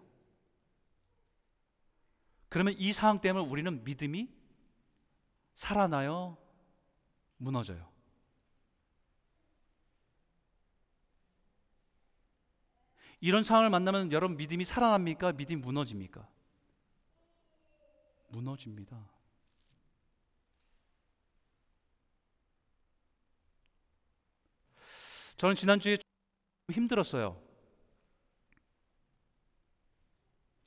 그러면 2.48 2.74
이 2.76 2.92
상황 2.92 3.20
때문에 3.20 3.46
우리는 3.46 3.84
믿음이 3.84 4.28
살아나요? 5.54 6.36
무너져요? 7.36 7.88
이런 13.20 13.44
상황을 13.44 13.70
만나면 13.70 14.12
여러분 14.12 14.36
믿음이 14.36 14.64
살아납니까? 14.64 15.32
믿음이 15.32 15.60
무너집니까? 15.60 16.26
무너집니다. 18.28 19.19
저는 25.40 25.54
지난주에 25.54 25.96
힘들었어요. 26.70 27.40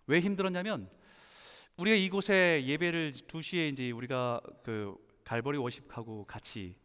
왜 0.07 0.19
힘들었냐면 0.19 0.89
우리가 1.77 1.95
이곳에 1.95 2.63
예배를 2.65 3.11
2시에 3.11 3.71
이제 3.71 3.91
우리가 3.91 4.41
그 4.63 4.97
갈보리 5.25 5.59
워십하고 5.59 6.25
같이 6.25 6.75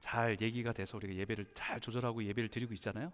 잘 0.00 0.38
얘기가 0.40 0.72
돼서 0.72 0.96
우리가 0.96 1.14
예배를 1.16 1.48
잘 1.52 1.80
조절하고 1.80 2.24
예배를 2.24 2.48
드리고 2.48 2.72
있잖아요. 2.72 3.12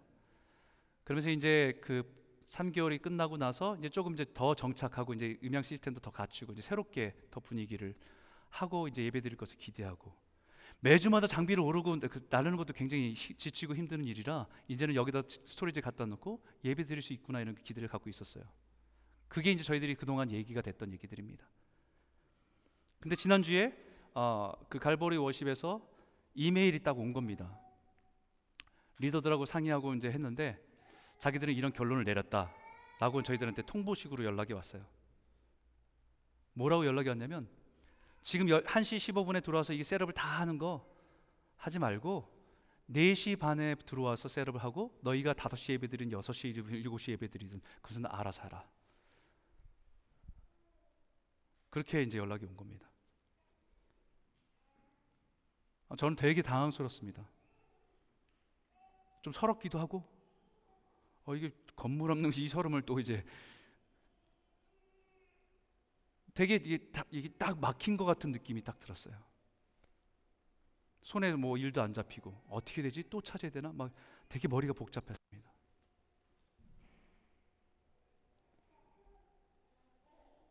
그러면서 1.02 1.30
이제 1.30 1.76
그 1.82 2.04
3개월이 2.46 3.02
끝나고 3.02 3.36
나서 3.36 3.76
이제 3.78 3.88
조금 3.88 4.12
이제 4.12 4.24
더 4.32 4.54
정착하고 4.54 5.12
이제 5.12 5.36
음향 5.42 5.62
시스템도 5.62 5.98
더 5.98 6.12
갖추고 6.12 6.52
이제 6.52 6.62
새롭게 6.62 7.16
더 7.32 7.40
분위기를 7.40 7.96
하고 8.48 8.86
이제 8.86 9.02
예배 9.02 9.22
드릴 9.22 9.36
것을 9.36 9.58
기대하고 9.58 10.27
매주마다 10.80 11.26
장비를 11.26 11.62
오르고 11.62 11.98
그 12.00 12.26
나르는 12.30 12.56
것도 12.56 12.72
굉장히 12.72 13.14
지치고 13.14 13.74
힘든 13.74 14.04
일이라 14.04 14.46
이제는 14.68 14.94
여기다 14.94 15.22
storage 15.26 15.80
갖다 15.80 16.06
놓고 16.06 16.42
예배 16.64 16.84
드릴 16.84 17.02
수 17.02 17.12
있구나 17.12 17.40
이런 17.40 17.54
기대를 17.56 17.88
갖고 17.88 18.08
있었어요. 18.08 18.44
그게 19.26 19.50
이제 19.50 19.64
저희들이 19.64 19.96
그동안 19.96 20.30
얘기가 20.30 20.62
됐던 20.62 20.92
얘기들입니다. 20.92 21.46
근데 23.00 23.16
지난주에 23.16 23.76
어, 24.14 24.52
그 24.68 24.78
갈보리 24.78 25.16
워십에서 25.16 25.86
이메일이 26.34 26.80
딱 26.82 26.96
온 26.96 27.12
겁니다. 27.12 27.58
리더들하고 28.98 29.46
상의하고 29.46 29.94
이제 29.94 30.10
했는데 30.10 30.58
자기들은 31.18 31.54
이런 31.54 31.72
결론을 31.72 32.04
내렸다라고 32.04 33.22
저희들한테 33.22 33.62
통보식으로 33.62 34.24
연락이 34.24 34.52
왔어요. 34.52 34.84
뭐라고 36.54 36.86
연락이 36.86 37.08
왔냐면 37.08 37.48
지금 38.22 38.46
1시 38.46 38.96
15분에 38.96 39.42
들어와서 39.42 39.72
이게 39.72 39.84
셋업을 39.84 40.12
다 40.12 40.40
하는 40.40 40.58
거 40.58 40.86
하지 41.56 41.78
말고 41.78 42.36
4시 42.90 43.38
반에 43.38 43.74
들어와서 43.74 44.28
셋업을 44.28 44.62
하고 44.62 44.98
너희가 45.02 45.34
5시 45.34 45.72
예배드린 45.74 46.10
6시 46.10 46.84
7시 46.84 47.12
예배드리든 47.12 47.60
그것은 47.82 48.06
알아서 48.06 48.42
하라. 48.42 48.68
그렇게 51.70 52.02
이제 52.02 52.18
연락이 52.18 52.46
온 52.46 52.56
겁니다. 52.56 52.88
아, 55.88 55.96
저는 55.96 56.16
되게 56.16 56.42
당황스럽습니다. 56.42 57.26
좀 59.22 59.32
서럽기도 59.32 59.78
하고, 59.78 60.04
어, 61.24 61.34
이게 61.34 61.50
건물 61.76 62.10
없는 62.10 62.30
이 62.34 62.48
서름을 62.48 62.82
또 62.82 63.00
이제 63.00 63.24
되게 66.38 66.54
이게 66.54 66.78
딱, 66.92 67.04
이게 67.10 67.28
딱 67.30 67.58
막힌 67.58 67.96
것 67.96 68.04
같은 68.04 68.30
느낌이 68.30 68.62
딱 68.62 68.78
들었어요. 68.78 69.20
손에 71.02 71.34
뭐 71.34 71.58
일도 71.58 71.82
안 71.82 71.92
잡히고 71.92 72.44
어떻게 72.48 72.80
되지? 72.80 73.02
또 73.10 73.20
찾아야 73.20 73.50
되나? 73.50 73.72
막 73.72 73.92
되게 74.28 74.46
머리가 74.46 74.72
복잡했습니다. 74.72 75.52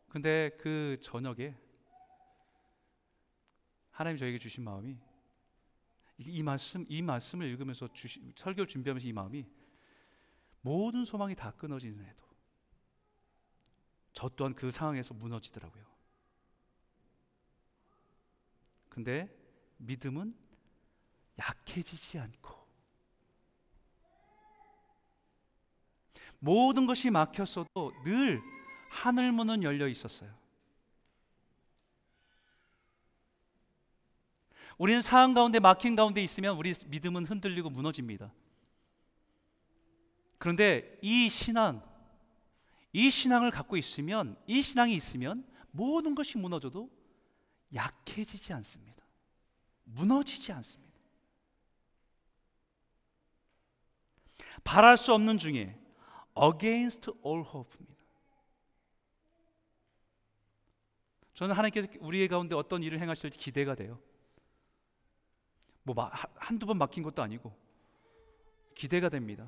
근데 0.10 0.50
그 0.60 0.98
저녁에 1.02 1.56
하나님 3.92 4.18
저에게 4.18 4.40
주신 4.40 4.66
마음이 4.66 4.98
이 6.18 6.44
말씀 6.44 6.86
이 6.90 7.02
말씀을 7.02 7.48
읽으면서 7.48 7.88
주시, 7.94 8.34
설교를 8.36 8.68
준비하면서 8.68 9.08
이 9.08 9.14
마음이 9.14 9.48
모든 10.60 11.06
소망이 11.06 11.34
다 11.34 11.52
끊어지는 11.52 12.04
해도 12.04 12.27
저 14.18 14.28
또한 14.30 14.56
그 14.56 14.72
상황에서 14.72 15.14
무너지더라고요. 15.14 15.86
근데 18.90 19.30
믿음은 19.78 20.36
약해지지 21.38 22.18
않고 22.18 22.52
모든 26.40 26.88
것이 26.88 27.12
막혔어도 27.12 27.94
늘 28.06 28.42
하늘 28.90 29.32
문은 29.32 29.62
열려 29.62 29.88
있었어요. 29.88 30.36
우리는 34.80 35.00
상황 35.04 35.36
가운데 35.36 35.60
막힌 35.60 35.96
가운데 35.96 36.24
있으면 36.24 36.58
우리 36.58 36.74
믿음은 36.88 37.28
흔들리고 37.28 37.70
무너집니다. 37.70 38.34
그런데 40.40 40.98
이 41.04 41.30
신앙, 41.30 41.97
이 42.98 43.12
신앙을 43.12 43.52
갖고 43.52 43.78
있으면, 43.78 44.36
이 44.48 44.64
신앙이 44.64 44.96
있으면 44.96 45.46
모든 45.70 46.16
것이 46.16 46.40
무너져도 46.40 46.90
약해지지 47.72 48.54
않습니다. 48.54 49.06
무너지지 49.84 50.52
않습니다. 50.54 50.98
바랄 54.64 54.98
수 54.98 55.14
없는 55.14 55.38
중에 55.38 55.80
against 56.36 57.12
all 57.24 57.46
hope입니다. 57.46 58.04
저는 61.36 61.56
하나님께서 61.56 61.88
우리의 62.00 62.28
가운데 62.28 62.56
어떤 62.56 62.82
일을 62.82 63.00
행하실지 63.00 63.38
기대가 63.38 63.76
돼요. 63.76 64.02
뭐 65.84 65.96
한두 66.34 66.66
번 66.66 66.80
막힌 66.80 67.04
것도 67.04 67.22
아니고 67.22 67.56
기대가 68.74 69.10
됩니다. 69.10 69.48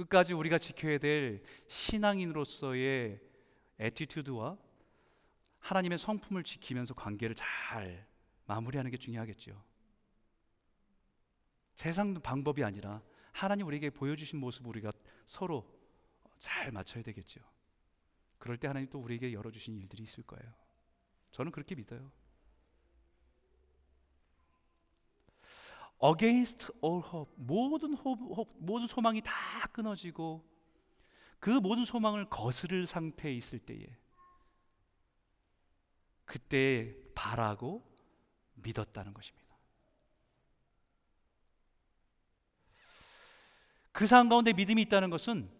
끝까지 0.00 0.32
우리가 0.32 0.58
지켜야 0.58 0.98
될 0.98 1.42
신앙인으로서의 1.68 3.20
attitude와 3.78 4.56
하나님의 5.58 5.98
성품을 5.98 6.42
지키면서 6.42 6.94
관계를 6.94 7.34
잘 7.34 8.06
마무리하는 8.46 8.90
게 8.90 8.96
중요하겠죠. 8.96 9.62
세상 11.74 12.14
방법이 12.14 12.64
아니라 12.64 13.02
하나님 13.32 13.66
우리에게 13.66 13.90
보여주신 13.90 14.38
모습 14.38 14.66
우리가 14.66 14.90
서로 15.26 15.70
잘 16.38 16.72
맞춰야 16.72 17.02
되겠죠. 17.02 17.40
그럴 18.38 18.56
때 18.56 18.68
하나님 18.68 18.88
또 18.88 18.98
우리에게 19.00 19.32
열어주신 19.34 19.76
일들이 19.76 20.02
있을 20.02 20.24
거예요. 20.24 20.50
저는 21.30 21.52
그렇게 21.52 21.74
믿어요. 21.74 22.10
Against 26.02 26.68
all 26.82 27.02
hope 27.04 27.32
모든 27.36 27.94
hope, 27.94 28.52
모든 28.58 28.86
소망이 28.86 29.20
다 29.20 29.32
끊어지고 29.72 30.44
그 31.38 31.50
모든 31.50 31.84
소망을 31.84 32.28
거스를 32.28 32.86
상태에 32.86 33.32
있을 33.32 33.58
때에 33.58 33.86
그때 36.24 36.94
바라고 37.14 37.82
믿었다는 38.54 39.14
것입니다. 39.14 39.40
그 43.92 44.06
상황 44.06 44.28
가운데 44.28 44.52
믿음이 44.52 44.82
있다는 44.82 45.10
것은 45.10 45.50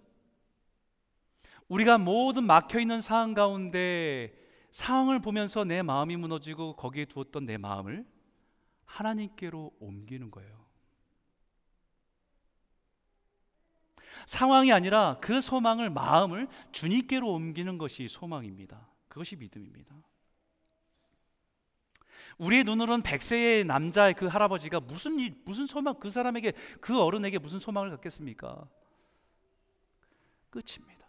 우리가 1.68 1.98
모든 1.98 2.44
막혀 2.44 2.80
있는 2.80 3.00
상황 3.00 3.34
가운데 3.34 4.36
상황을 4.70 5.20
보면서 5.20 5.64
내 5.64 5.82
마음이 5.82 6.16
무너지고 6.16 6.76
거기에 6.76 7.04
두었던 7.06 7.46
내 7.46 7.56
마음을 7.58 8.06
하나님께로 8.90 9.72
옮기는 9.80 10.30
거예요. 10.30 10.60
상황이 14.26 14.72
아니라 14.72 15.16
그 15.20 15.40
소망을 15.40 15.90
마음을 15.90 16.48
주님께로 16.72 17.32
옮기는 17.32 17.78
것이 17.78 18.08
소망입니다. 18.08 18.88
그것이 19.08 19.36
믿음입니다. 19.36 19.94
우리의 22.38 22.64
눈으로는 22.64 23.02
백세의 23.02 23.64
남자의 23.64 24.14
그 24.14 24.26
할아버지가 24.26 24.80
무슨 24.80 25.34
무슨 25.44 25.66
소망 25.66 25.98
그 26.00 26.10
사람에게 26.10 26.52
그 26.80 27.00
어른에게 27.00 27.38
무슨 27.38 27.58
소망을 27.58 27.90
갖겠습니까? 27.90 28.66
끝입니다. 30.48 30.99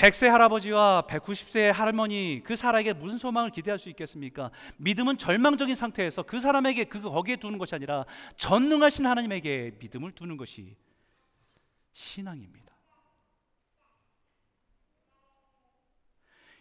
100세 0.00 0.28
할아버지와 0.28 1.04
190세 1.06 1.70
할머니 1.70 2.40
그 2.42 2.56
사람에게 2.56 2.94
무슨 2.94 3.18
소망을 3.18 3.50
기대할 3.50 3.78
수 3.78 3.90
있겠습니까? 3.90 4.50
믿음은 4.78 5.18
절망적인 5.18 5.74
상태에서 5.74 6.22
그 6.22 6.40
사람에게 6.40 6.84
그 6.84 7.02
거기에 7.02 7.36
두는 7.36 7.58
것이 7.58 7.74
아니라 7.74 8.06
전능하신 8.38 9.04
하나님에게 9.04 9.72
믿음을 9.78 10.12
두는 10.12 10.38
것이 10.38 10.74
신앙입니다. 11.92 12.72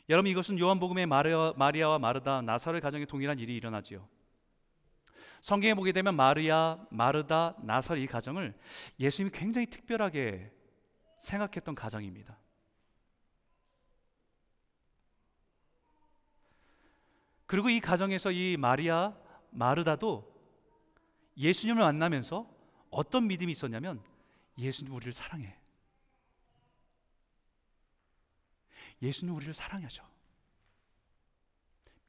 여러분 0.10 0.30
이것은 0.30 0.60
요한복음의 0.60 1.06
마리아, 1.06 1.54
마리아와 1.56 1.98
마르다 1.98 2.42
나사렛 2.42 2.84
가정에 2.84 3.06
동일한 3.06 3.40
일이 3.40 3.56
일어나지요. 3.56 4.06
성경에 5.40 5.76
보게 5.76 5.94
되면 5.94 6.14
마리아, 6.14 6.78
마르다, 6.90 7.56
나사렛 7.62 8.04
이 8.04 8.08
가정을 8.08 8.54
예수님이 9.00 9.32
굉장히 9.32 9.68
특별하게 9.68 10.52
생각했던 11.20 11.74
가정입니다. 11.74 12.38
그리고 17.50 17.72
이 17.72 17.80
가정에서 17.80 18.32
이 18.32 18.58
마리아 18.58 19.18
마르다도 19.50 20.39
예수님을 21.36 21.82
만나면서 21.82 22.47
어떤 22.91 23.26
믿음이 23.26 23.52
있었냐면 23.54 24.04
예수님 24.56 24.93
우리를 24.93 25.12
사랑해. 25.14 25.58
예수님 29.02 29.34
우리를 29.34 29.52
사랑하죠. 29.56 30.08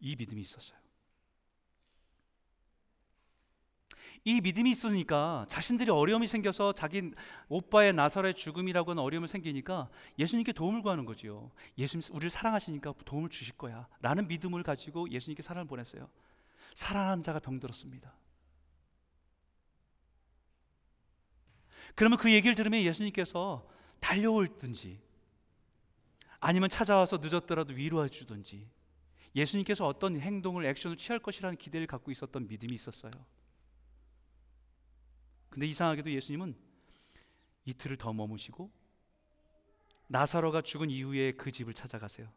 이 0.01 0.15
믿음이 0.15 0.43
있었어요. 0.43 0.79
이 4.25 4.41
믿음이 4.41 4.71
있으니까 4.71 5.47
자신들이 5.49 5.91
어려움이 5.91 6.29
생겨서 6.29 6.75
자기 6.75 7.11
오빠의 7.49 7.95
나사렛 7.95 8.37
죽음이라고 8.37 8.91
하는 8.91 9.03
어려움이 9.03 9.29
생기니까 9.29 9.89
예수님께 10.19 10.53
도움을 10.53 10.83
구하는 10.83 11.07
거지요. 11.07 11.51
예수님 11.79 12.15
우리를 12.15 12.29
사랑하시니까 12.31 12.95
도움을 13.07 13.31
주실 13.31 13.57
거야. 13.57 13.89
라는 14.01 14.29
믿음을 14.29 14.63
가지고 14.63 15.11
예수님께 15.11 15.43
사랑을 15.43 15.67
보냈어요. 15.67 16.09
사랑하는 16.75 17.23
자가 17.23 17.39
병들었습니다. 17.39 18.13
그러면 21.95 22.19
그 22.19 22.31
얘기를 22.31 22.55
들으면 22.55 22.83
예수님께서 22.83 23.67
달려올든지 24.01 25.01
아니면 26.41 26.69
찾아와서 26.69 27.19
늦었더라도 27.19 27.73
위로해 27.75 28.09
주든지 28.09 28.67
예수님께서 29.35 29.87
어떤 29.87 30.21
행동을 30.21 30.67
액션을 30.67 30.97
취할 30.97 31.21
것이라는 31.21 31.57
기대를 31.57 31.87
갖고 31.87 32.11
있었던 32.11 32.49
믿음이 32.49 32.75
있었어요. 32.75 33.11
근데 35.51 35.67
이상하게도 35.67 36.11
예수님은 36.13 36.55
이틀을 37.67 37.97
더 37.97 38.13
머무시고 38.13 38.71
나사로가 40.07 40.63
죽은 40.63 40.91
이후에 40.91 41.33
그 41.33 41.53
집을 41.53 41.75
찾아가세요. 41.75 42.33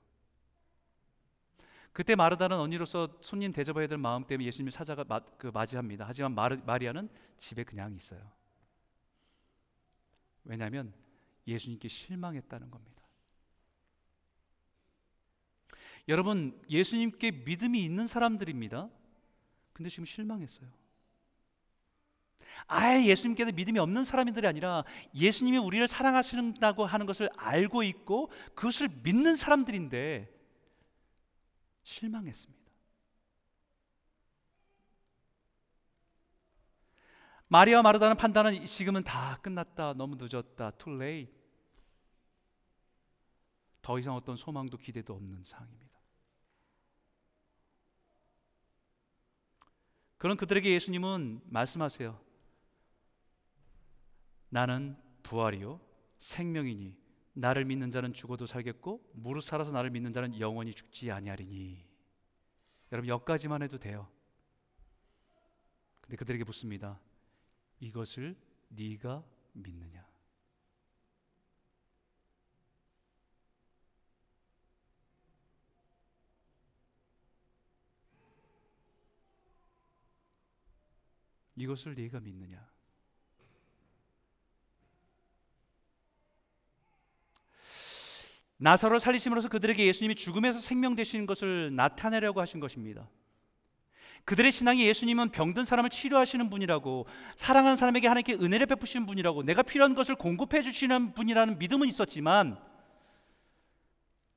그때 1.91 2.15
마르다는 2.15 2.57
언니로서 2.57 3.19
손님 3.21 3.51
대접해야 3.51 3.87
될 3.87 3.99
마음 3.99 4.25
때문에 4.25 4.47
예수님을 4.47 4.71
찾아가 4.71 5.03
마, 5.03 5.19
그 5.37 5.47
맞이합니다. 5.47 6.05
하지만 6.07 6.33
마르, 6.33 6.57
마리아는 6.65 7.07
집에 7.37 7.63
그냥 7.63 7.93
있어요. 7.95 8.31
왜냐하면 10.43 10.91
예수님께 11.47 11.87
실망했다는 11.87 12.71
겁니다. 12.71 13.03
여러분, 16.07 16.59
예수님께 16.69 17.31
믿음이 17.31 17.83
있는 17.83 18.07
사람들입니다. 18.07 18.89
근데 19.71 19.89
지금 19.89 20.05
실망했어요. 20.05 20.69
아예 22.67 23.05
예수님께서 23.05 23.51
믿음이 23.51 23.79
없는 23.79 24.03
사람들이 24.03 24.47
아니라 24.47 24.83
예수님이 25.15 25.57
우리를 25.57 25.87
사랑하신다고 25.87 26.85
하는 26.85 27.05
것을 27.05 27.29
알고 27.37 27.83
있고 27.83 28.31
그것을 28.55 28.89
믿는 29.03 29.35
사람들인데 29.35 30.29
실망했습니다. 31.83 32.63
마리아 37.47 37.83
마르다는 37.83 38.17
판단은 38.17 38.65
지금은 38.65 39.03
다 39.03 39.37
끝났다. 39.41 39.93
너무 39.93 40.15
늦었다. 40.19 40.71
too 40.71 40.95
late. 40.95 41.31
더 43.83 43.99
이상 43.99 44.15
어떤 44.15 44.35
소망도 44.35 44.77
기대도 44.77 45.13
없는 45.13 45.43
상황입니다. 45.43 45.93
그런 50.17 50.37
그들에게 50.37 50.73
예수님은 50.73 51.41
말씀하세요. 51.43 52.22
나는 54.53 54.95
부활이요 55.23 55.81
생명이니 56.19 56.95
나를 57.33 57.65
믿는 57.65 57.89
자는 57.89 58.13
죽어도 58.13 58.45
살겠고 58.45 59.09
무릇 59.13 59.43
살아서 59.43 59.71
나를 59.71 59.89
믿는 59.89 60.13
자는 60.13 60.39
영원히 60.39 60.75
죽지 60.75 61.09
아니하리니. 61.09 61.83
여러분 62.91 63.09
여기까지만 63.09 63.63
해도 63.63 63.79
돼요. 63.79 64.07
근데 66.01 66.17
그들에게 66.17 66.43
묻습니다. 66.43 67.01
이것을 67.79 68.35
네가 68.69 69.23
믿느냐? 69.53 70.07
이것을 81.55 81.95
네가 81.95 82.19
믿느냐? 82.19 82.72
나사로를 88.63 89.01
살리심으로써 89.01 89.49
그들에게 89.49 89.85
예수님이 89.85 90.15
죽음에서 90.15 90.57
생명 90.57 90.95
되시는 90.95 91.25
것을 91.25 91.75
나타내려고 91.75 92.39
하신 92.39 92.61
것입니다. 92.61 93.09
그들의 94.23 94.53
신앙이 94.53 94.87
예수님은 94.87 95.31
병든 95.31 95.65
사람을 95.65 95.89
치료하시는 95.89 96.49
분이라고 96.49 97.05
사랑하는 97.35 97.75
사람에게 97.75 98.07
하나님께 98.07 98.35
은혜를 98.35 98.67
베푸시는 98.67 99.05
분이라고 99.05 99.43
내가 99.43 99.63
필요한 99.63 99.95
것을 99.95 100.15
공급해 100.15 100.61
주시는 100.63 101.13
분이라는 101.13 101.59
믿음은 101.59 101.89
있었지만 101.89 102.57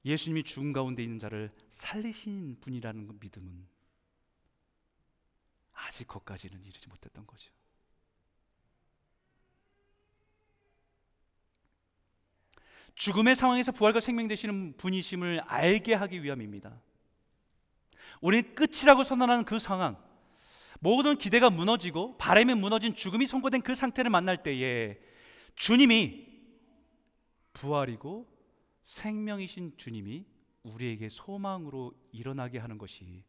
예수님이 0.05 0.43
죽음 0.43 0.72
가운데 0.72 1.05
있는 1.05 1.20
자를 1.20 1.53
살리신 1.68 2.57
분이라는 2.61 3.07
그 3.07 3.16
믿음은 3.20 3.64
아직 5.72 6.09
거기까지는 6.09 6.64
이르지 6.64 6.89
못했던 6.89 7.24
거죠. 7.29 7.53
죽음의 12.97 13.36
상황에서 13.36 13.72
부활과 13.72 14.01
생명 14.01 14.26
되시는 14.26 14.76
분이심을 14.78 15.42
알게 15.47 15.94
하기 15.94 16.22
위함입니다. 16.22 16.80
우리는 18.20 18.55
끝이라고 18.55 19.05
선언하는 19.05 19.44
그 19.44 19.59
상황, 19.59 19.97
모든 20.80 21.16
기대가 21.16 21.51
무너지고 21.51 22.16
바람에 22.16 22.55
무너진 22.55 22.94
죽음이 22.94 23.26
선고된 23.26 23.62
그 23.62 23.74
상태를 23.74 24.11
만날 24.11 24.42
때에 24.42 24.99
주님이 25.55 26.26
부활이고 27.53 28.26
생명이신 28.82 29.76
주님이 29.76 30.26
우리에게 30.62 31.09
소망으로 31.09 31.92
일어나게 32.12 32.59
하는 32.59 32.78
것이 32.78 33.22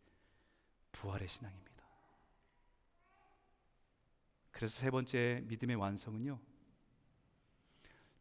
부활의 0.93 1.27
신앙입니다. 1.27 1.67
그래서 4.51 4.79
세 4.79 4.89
번째 4.89 5.43
믿음의 5.45 5.75
완성은요. 5.75 6.39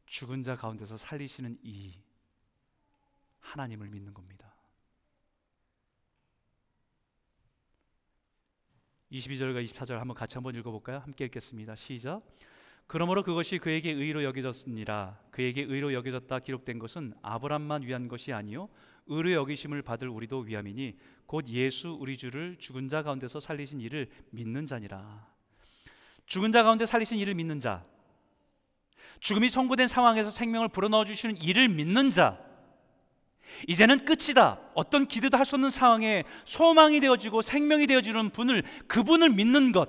죽은 0.07 0.43
자 0.43 0.57
가운데서 0.57 0.97
살리시는 0.97 1.59
이 1.63 1.95
하나님을 3.41 3.89
믿는 3.89 4.15
겁니다. 4.15 4.55
22절과 9.13 9.65
24절 9.65 9.99
한번 9.99 10.15
같이 10.15 10.35
한번 10.35 10.55
읽어볼까요? 10.57 10.99
함께 10.99 11.25
읽겠습니다. 11.27 11.77
시작. 11.77 12.23
그러므로 12.87 13.23
그것이 13.23 13.59
그에게 13.59 13.91
의로 13.91 14.23
여겨졌습니다. 14.23 15.21
그에게 15.31 15.63
의로 15.63 15.93
여겨졌다 15.93 16.39
기록된 16.39 16.79
것은 16.79 17.15
아브람만 17.23 17.83
위한 17.83 18.07
것이 18.09 18.33
아니요 18.33 18.69
의로 19.07 19.33
여기심을 19.33 19.83
받을 19.83 20.09
우리도 20.09 20.41
위함이니 20.41 20.99
곧 21.27 21.49
예수 21.49 21.97
우리 22.01 22.17
주를 22.17 22.57
죽은 22.59 22.89
자 22.89 23.03
가운데서 23.03 23.41
살리신 23.41 23.81
이를 23.81 24.09
믿는 24.31 24.67
자니라. 24.67 25.29
죽은 26.27 26.53
자 26.53 26.63
가운데 26.63 26.87
살리신 26.87 27.19
이를 27.19 27.35
믿는 27.35 27.61
자. 27.61 27.83
죽음이 29.21 29.49
선고된 29.49 29.89
상황에서 29.89 30.31
생명을 30.31 30.69
불어넣어 30.69 31.05
주시는 31.05 31.39
이를 31.39 31.69
믿는 31.69 32.11
자. 32.11 32.39
이제는 33.69 34.05
끝이다. 34.05 34.61
어떤 34.75 35.07
기대도 35.07 35.37
할 35.39 35.47
수 35.47 35.55
없는 35.57 35.71
상황에 35.71 36.25
소망이 36.45 37.01
되어지고 37.01 37.43
생명이 37.43 37.87
되어지는 37.87 38.31
분을 38.31 38.62
그분을 38.89 39.31
믿는 39.31 39.73
것. 39.73 39.89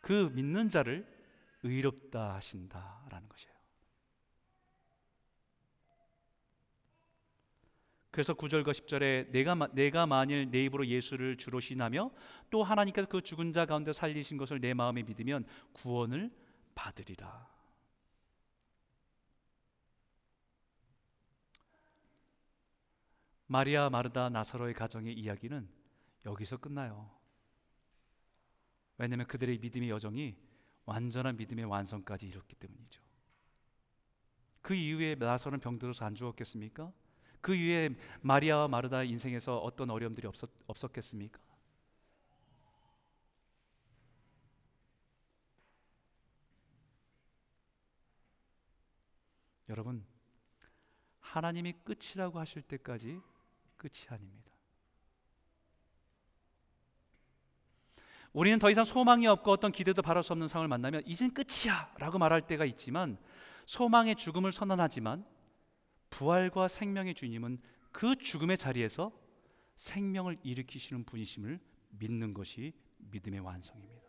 그 0.00 0.30
믿는 0.32 0.70
자를 0.70 1.06
의롭다 1.62 2.34
하신다라는 2.34 3.28
것이에요. 3.28 3.52
그래서 8.10 8.34
9절과 8.34 8.72
10절에 8.72 9.30
내가 9.30 9.54
내가 9.72 10.06
만일 10.06 10.50
내 10.50 10.64
입으로 10.64 10.86
예수를 10.86 11.38
주로 11.38 11.60
신하며 11.60 12.10
또 12.50 12.62
하나님께서 12.62 13.08
그 13.08 13.22
죽은 13.22 13.52
자 13.52 13.64
가운데 13.64 13.92
살리신 13.92 14.36
것을 14.36 14.60
내 14.60 14.74
마음에 14.74 15.02
믿으면 15.02 15.44
구원을 15.72 16.30
받으리라. 16.74 17.50
마리아 23.46 23.90
마르다 23.90 24.30
나사로의 24.30 24.72
가정의 24.72 25.12
이야기는 25.12 25.68
여기서 26.24 26.56
끝나요. 26.56 27.10
왜냐하면 28.96 29.26
그들의 29.26 29.58
믿음의 29.58 29.90
여정이 29.90 30.36
완전한 30.86 31.36
믿음의 31.36 31.66
완성까지 31.66 32.28
이뤘기 32.28 32.54
때문이죠. 32.54 33.02
그 34.62 34.74
이후에 34.74 35.16
나사로는 35.16 35.60
병들어서 35.60 36.04
안 36.06 36.14
죽었겠습니까? 36.14 36.92
그 37.42 37.54
이후에 37.54 37.90
마리아와 38.22 38.68
마르다 38.68 39.02
인생에서 39.02 39.58
어떤 39.58 39.90
어려움들이 39.90 40.26
없었, 40.26 40.48
없었겠습니까? 40.66 41.41
여러분, 49.72 50.04
하나님이 51.20 51.72
끝이라고 51.84 52.38
하실 52.38 52.60
때까지 52.60 53.18
끝이 53.78 54.06
아닙니다. 54.10 54.52
우리는 58.34 58.58
더 58.58 58.70
이상 58.70 58.84
소망이 58.84 59.26
없고 59.26 59.50
어떤 59.50 59.72
기대도 59.72 60.02
바랄 60.02 60.22
수 60.22 60.34
없는 60.34 60.48
상황을 60.48 60.68
만나면 60.68 61.02
이젠 61.06 61.32
끝이야 61.32 61.94
라고 61.98 62.18
말할 62.18 62.46
때가 62.46 62.66
있지만 62.66 63.16
소망의 63.64 64.16
죽음을 64.16 64.52
선언하지만 64.52 65.24
부활과 66.10 66.68
생명의 66.68 67.14
주님은 67.14 67.58
그 67.92 68.16
죽음의 68.16 68.58
자리에서 68.58 69.10
생명을 69.76 70.38
일으키시는 70.42 71.04
분이심을 71.04 71.58
믿는 71.98 72.34
것이 72.34 72.74
믿음의 72.98 73.40
완성입니다. 73.40 74.01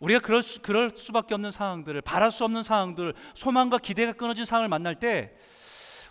우리가 0.00 0.20
그럴, 0.20 0.42
수, 0.42 0.60
그럴 0.60 0.90
수밖에 0.90 1.34
없는 1.34 1.50
상황들을 1.50 2.00
바랄 2.02 2.30
수 2.30 2.44
없는 2.44 2.62
상황들, 2.62 3.14
소망과 3.34 3.78
기대가 3.78 4.12
끊어진 4.12 4.44
상황을 4.44 4.68
만날 4.68 4.98
때 4.98 5.36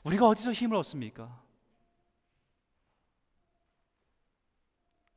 우리가 0.03 0.27
어디서 0.27 0.51
힘을 0.53 0.77
얻습니까? 0.77 1.41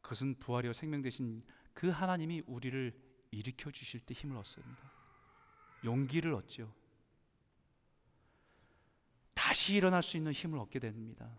그것은 0.01 0.39
부활이요 0.39 0.73
생명 0.73 1.03
되신 1.03 1.43
그 1.75 1.89
하나님이 1.89 2.43
우리를 2.47 2.93
일으켜 3.33 3.71
주실 3.71 4.01
때 4.01 4.15
힘을 4.15 4.37
얻습니다. 4.37 4.93
용기를 5.85 6.33
얻죠. 6.35 6.73
다시 9.35 9.77
일어날 9.77 10.03
수 10.03 10.17
있는 10.17 10.33
힘을 10.33 10.59
얻게 10.59 10.79
됩니다. 10.79 11.39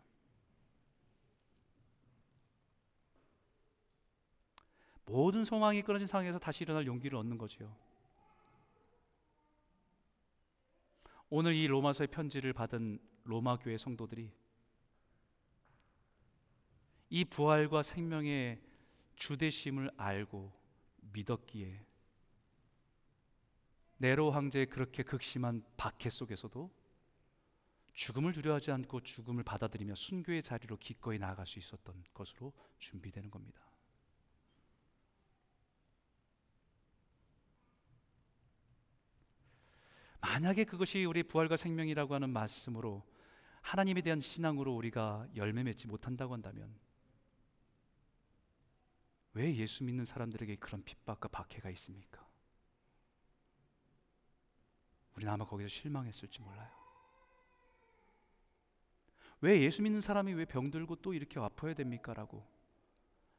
모든 5.07 5.45
소망이 5.45 5.81
끊어진 5.81 6.05
상황에서 6.05 6.37
다시 6.37 6.63
일어날 6.63 6.85
용기를 6.85 7.17
얻는 7.17 7.37
거지요. 7.37 7.73
오늘 11.29 11.55
이 11.55 11.65
로마서의 11.67 12.07
편지를 12.07 12.53
받은 12.53 12.99
로마 13.23 13.57
교회 13.57 13.77
성도들이 13.77 14.31
이 17.09 17.25
부활과 17.25 17.83
생명의 17.83 18.61
주대심을 19.15 19.91
알고 19.97 20.51
믿었기에 21.13 21.85
네로 23.99 24.31
황제의 24.31 24.67
그렇게 24.67 25.03
극심한 25.03 25.63
박해 25.77 26.09
속에서도 26.09 26.69
죽음을 27.93 28.33
두려워하지 28.33 28.71
않고 28.71 29.01
죽음을 29.01 29.43
받아들이며 29.43 29.95
순교의 29.95 30.43
자리로 30.43 30.77
기꺼이 30.77 31.17
나아갈 31.17 31.47
수 31.47 31.59
있었던 31.59 32.03
것으로 32.13 32.53
준비되는 32.77 33.31
겁니다. 33.31 33.66
만약에 40.37 40.65
그것이 40.65 41.03
우리 41.03 41.23
부활과 41.23 41.57
생명이라고 41.57 42.13
하는 42.13 42.29
말씀으로 42.29 43.03
하나님에 43.63 44.01
대한 44.01 44.19
신앙으로 44.19 44.75
우리가 44.75 45.27
열매 45.35 45.63
맺지 45.63 45.87
못한다고 45.87 46.35
한다면 46.35 46.77
왜 49.33 49.55
예수 49.55 49.83
믿는 49.83 50.05
사람들에게 50.05 50.57
그런 50.57 50.83
핍박과 50.83 51.29
박해가 51.29 51.71
있습니까? 51.71 52.23
우리는 55.15 55.33
아마 55.33 55.43
거기서 55.43 55.69
실망했을지 55.69 56.43
몰라요. 56.43 56.69
왜 59.41 59.59
예수 59.61 59.81
믿는 59.81 60.01
사람이 60.01 60.33
왜 60.33 60.45
병들고 60.45 60.97
또 60.97 61.15
이렇게 61.15 61.39
아파야 61.39 61.73
됩니까? 61.73 62.13
라고 62.13 62.47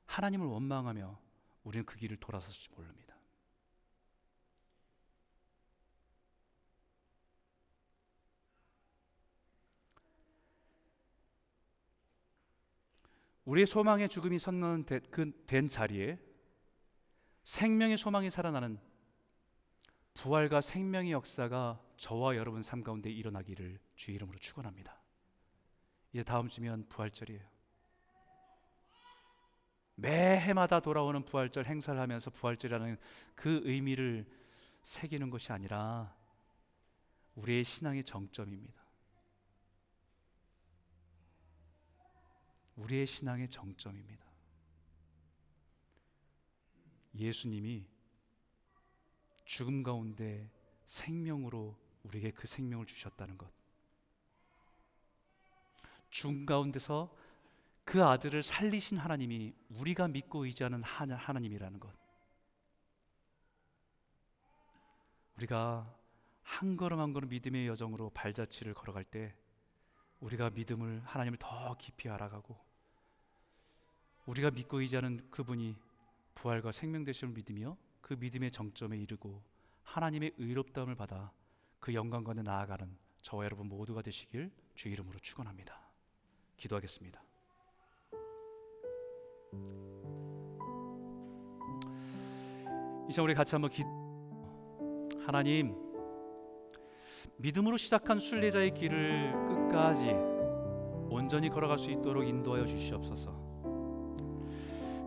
하나님을 0.06 0.48
원망하며 0.48 1.16
우리는 1.62 1.86
그 1.86 1.96
길을 1.96 2.16
돌아섰을지 2.16 2.70
모릅니다. 2.72 3.07
우리의 13.48 13.66
소망의 13.66 14.10
죽음이 14.10 14.38
선언된 14.38 15.06
그 15.10 15.32
자리에 15.68 16.18
생명의 17.44 17.96
소망이 17.96 18.28
살아나는 18.28 18.78
부활과 20.12 20.60
생명의 20.60 21.12
역사가 21.12 21.80
저와 21.96 22.36
여러분 22.36 22.62
삶 22.62 22.82
가운데 22.82 23.10
일어나기를 23.10 23.78
주의 23.94 24.16
이름으로 24.16 24.38
축원합니다. 24.38 25.00
이제 26.12 26.22
다음 26.22 26.48
주면 26.48 26.86
부활절이에요. 26.90 27.40
매 29.94 30.38
해마다 30.40 30.80
돌아오는 30.80 31.24
부활절 31.24 31.64
행사를 31.64 31.98
하면서 31.98 32.30
부활절이라는 32.30 32.98
그 33.34 33.62
의미를 33.64 34.26
새기는 34.82 35.30
것이 35.30 35.52
아니라 35.52 36.14
우리의 37.34 37.64
신앙의 37.64 38.04
정점입니다. 38.04 38.87
우리의 42.78 43.06
신앙의 43.06 43.48
정점입니다. 43.50 44.26
예수님이 47.14 47.86
죽음 49.44 49.82
가운데 49.82 50.50
생명으로 50.86 51.76
우리에게 52.04 52.30
그 52.32 52.46
생명을 52.46 52.86
주셨다는 52.86 53.36
것. 53.36 53.50
죽음 56.10 56.46
가운데서 56.46 57.14
그 57.84 58.04
아들을 58.04 58.42
살리신 58.42 58.98
하나님이 58.98 59.54
우리가 59.70 60.08
믿고 60.08 60.44
의지하는 60.44 60.82
하나님이라는 60.82 61.80
것. 61.80 61.92
우리가 65.36 65.94
한 66.42 66.76
걸음 66.76 67.00
한 67.00 67.12
걸음 67.12 67.28
믿음의 67.28 67.66
여정으로 67.66 68.10
발자취를 68.10 68.74
걸어갈 68.74 69.04
때 69.04 69.34
우리가 70.20 70.50
믿음을 70.50 71.00
하나님을 71.04 71.38
더 71.38 71.76
깊이 71.78 72.08
알아가고 72.08 72.67
우리가 74.28 74.50
믿고 74.50 74.80
의지하는 74.80 75.22
그분이 75.30 75.74
부활과 76.34 76.70
생명 76.70 77.02
되심을 77.02 77.32
믿으며 77.32 77.78
그 78.02 78.12
믿음의 78.12 78.50
정점에 78.50 78.98
이르고 78.98 79.42
하나님의 79.84 80.34
의롭다움을 80.36 80.94
받아 80.96 81.32
그 81.80 81.94
영광과에 81.94 82.42
나아가는 82.42 82.94
저와 83.22 83.44
여러분 83.44 83.68
모두가 83.68 84.02
되시길 84.02 84.50
주 84.74 84.88
이름으로 84.90 85.18
축원합니다. 85.20 85.80
기도하겠습니다. 86.58 87.22
이제 93.08 93.22
우리 93.22 93.32
같이 93.32 93.54
한번 93.54 93.70
기 93.70 93.82
하나님 95.24 95.74
믿음으로 97.38 97.78
시작한 97.78 98.18
순례자의 98.18 98.74
길을 98.74 99.32
끝까지 99.46 100.10
온전히 101.08 101.48
걸어갈 101.48 101.78
수 101.78 101.90
있도록 101.90 102.28
인도하여 102.28 102.66
주시옵소서. 102.66 103.37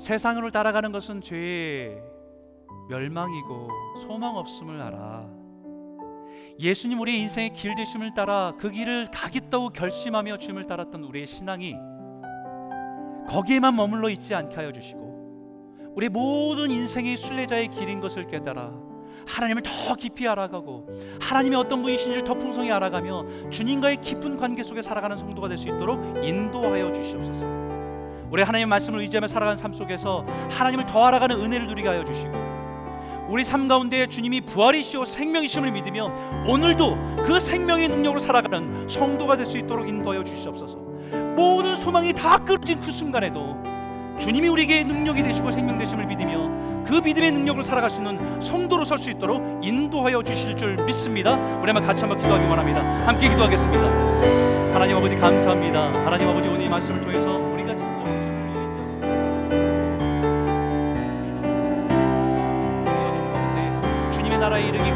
세상을 0.02 0.50
따라가는 0.50 0.92
것은 0.92 1.22
죄의 1.22 2.02
멸망이고 2.90 3.70
소망 4.02 4.36
없음을 4.36 4.82
알아. 4.82 5.30
예수님 6.60 7.00
우리의 7.00 7.20
인생의 7.22 7.52
길 7.54 7.76
되심을 7.76 8.16
따라 8.16 8.54
그 8.58 8.72
길을 8.72 9.10
가겠다고 9.12 9.70
결심하며 9.70 10.38
주님을 10.38 10.66
따랐던 10.66 11.04
우리의 11.04 11.28
신앙이 11.28 11.76
거기에만 13.28 13.76
머물러 13.76 14.10
있지 14.10 14.34
않게 14.34 14.56
하여 14.56 14.72
주시고 14.72 15.92
우리 15.96 16.10
모든 16.10 16.72
인생의 16.72 17.16
순례자의 17.16 17.68
길인 17.68 18.00
것을 18.00 18.26
깨달아 18.26 18.74
하나님을 19.28 19.62
더 19.62 19.96
깊이 19.96 20.28
알아가고 20.28 20.88
하나님의 21.22 21.60
어떤 21.60 21.84
분이신지를 21.84 22.24
더 22.24 22.34
풍성히 22.34 22.72
알아가며 22.72 23.50
주님과의 23.52 23.98
깊은 24.02 24.38
관계 24.38 24.64
속에 24.64 24.82
살아가는 24.82 25.16
성도가 25.16 25.48
될 25.48 25.60
수 25.60 25.68
있도록 25.68 26.26
인도하여 26.26 26.92
주시옵소서. 26.92 27.71
우리 28.32 28.42
하나님의 28.44 28.68
말씀을 28.68 29.02
의지하며 29.02 29.28
살아가는 29.28 29.58
삶 29.58 29.74
속에서 29.74 30.26
하나님을 30.50 30.86
더 30.86 31.06
알아가는 31.06 31.36
은혜를 31.40 31.68
누리게 31.68 31.88
하여 31.88 32.04
주시고 32.06 32.32
우리 33.30 33.44
삶 33.44 33.68
가운데 33.68 34.08
주님이 34.08 34.42
부활이시오 34.42 35.06
생명이심을 35.06 35.72
믿으며 35.72 36.12
오늘도 36.48 36.98
그 37.26 37.40
생명의 37.40 37.88
능력으로 37.90 38.20
살아가는 38.20 38.88
성도가 38.90 39.38
될 39.38 39.46
수 39.46 39.58
있도록 39.58 39.88
인도하여 39.88 40.24
주시옵소서. 40.24 40.78
모든 41.36 41.76
소망이 41.76 42.14
다 42.14 42.38
끊어진 42.38 42.80
그 42.82 42.92
순간에도 42.92 43.58
주님이 44.20 44.48
우리에게 44.50 44.84
능력이 44.84 45.24
되시고 45.24 45.52
생명 45.52 45.78
되심을 45.78 46.06
믿으며 46.08 46.84
그 46.86 46.96
믿음의 47.04 47.32
능력으로 47.32 47.64
살아갈 47.64 47.90
수 47.90 47.98
있는 47.98 48.42
성도로 48.42 48.86
설 48.86 48.98
수 48.98 49.10
있도록 49.10 49.42
인도하여 49.64 50.22
주실 50.24 50.56
줄 50.58 50.76
믿습니다. 50.86 51.36
우리 51.62 51.68
한번 51.72 51.84
같이 51.86 52.02
한번 52.02 52.18
기도하기 52.18 52.46
원합니다. 52.46 52.82
함께 53.08 53.30
기도하겠습니다. 53.30 53.82
하나님 54.74 54.98
아버지 54.98 55.16
감사합니다. 55.16 55.92
하나님 56.06 56.28
아버지 56.30 56.48
오늘 56.50 56.62
이 56.66 56.70
말씀을 56.70 57.02
통해서 57.02 57.51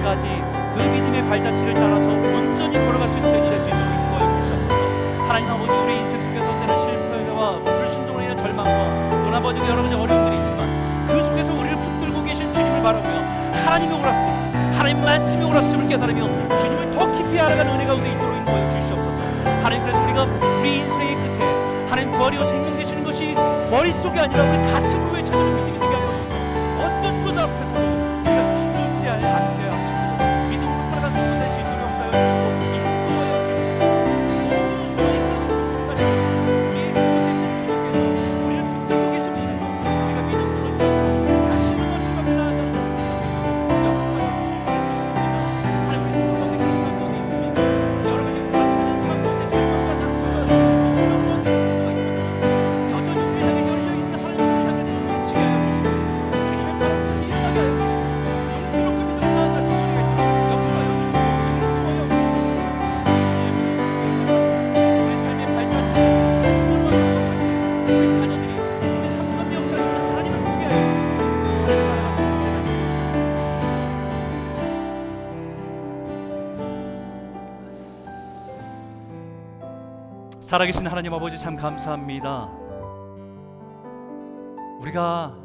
이르기까지 0.05 0.43
그 0.75 0.83
믿음의 0.83 1.25
발자취를 1.27 1.73
따라서 1.73 2.07
온전히 2.07 2.77
걸어갈 2.77 3.09
수 3.09 3.15
있는 3.15 3.31
되이 3.31 3.49
될수 3.49 3.67
있도록 3.67 3.85
인도하여 3.89 4.41
주시옵소서. 4.41 5.27
하나님 5.27 5.49
아버지 5.49 5.73
우리 5.73 5.97
인생 5.97 6.21
속에서 6.21 6.59
때는 6.59 6.79
실패와 6.83 7.59
불순종으로 7.59 8.21
인한 8.23 8.37
절망과 8.37 9.23
또 9.25 9.35
아버지 9.35 9.59
여러 9.61 9.81
가지 9.81 9.95
어려움들이 9.95 10.37
있지만 10.37 11.07
그 11.07 11.23
속에서 11.23 11.53
우리를 11.53 11.75
붙들고 11.77 12.23
계신 12.23 12.53
주님을 12.53 12.83
바라며 12.83 13.09
하나님의 13.65 13.99
오랐음 13.99 14.73
하나님 14.77 15.01
말씀의 15.03 15.45
오랐음을 15.47 15.87
깨달으며 15.87 16.27
주님을 16.59 16.91
더 16.91 17.11
깊이 17.17 17.39
알아가는 17.39 17.73
은혜 17.73 17.85
가운데 17.85 18.11
있도록 18.11 18.37
인도하여 18.37 18.69
주시옵소서. 18.69 19.17
하나님 19.63 19.81
그래서 19.81 20.03
우리가 20.03 20.23
우리 20.59 20.77
인생의 20.77 21.15
끝에 21.15 21.89
하나님 21.89 22.11
버리고 22.11 22.45
생명 22.45 22.77
되시는 22.77 23.03
것이 23.03 23.33
머릿속이 23.71 24.19
아니라 24.19 24.43
우리 24.43 24.71
가슴 24.71 25.03
후에 25.05 25.23
믿 25.23 25.64
살아계신 80.45 80.85
하나님 80.85 81.11
아버지 81.11 81.39
참 81.39 81.55
감사합니다. 81.55 82.51
우리가 84.79 85.35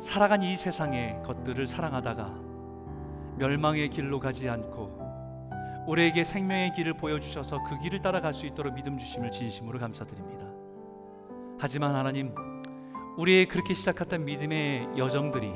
살아간 0.00 0.42
이 0.42 0.56
세상의 0.56 1.22
것들을 1.22 1.66
사랑하다가 1.66 2.40
멸망의 3.36 3.90
길로 3.90 4.18
가지 4.18 4.48
않고 4.48 5.84
우리에게 5.86 6.24
생명의 6.24 6.72
길을 6.72 6.94
보여주셔서 6.94 7.64
그 7.64 7.78
길을 7.80 8.00
따라갈 8.00 8.32
수 8.32 8.46
있도록 8.46 8.72
믿음 8.72 8.96
주심을 8.96 9.30
진심으로 9.30 9.78
감사드립니다. 9.78 10.46
하지만 11.58 11.94
하나님, 11.94 12.34
우리의 13.18 13.44
그렇게 13.46 13.74
시작했던 13.74 14.24
믿음의 14.24 14.96
여정들이 14.96 15.52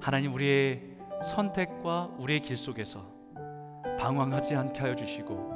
하나님 0.00 0.34
우리의 0.34 0.82
선택과 1.22 2.16
우리의 2.18 2.40
길 2.40 2.56
속에서 2.56 3.06
방황하지 3.96 4.56
않게 4.56 4.80
하여 4.80 4.96
주시고 4.96 5.49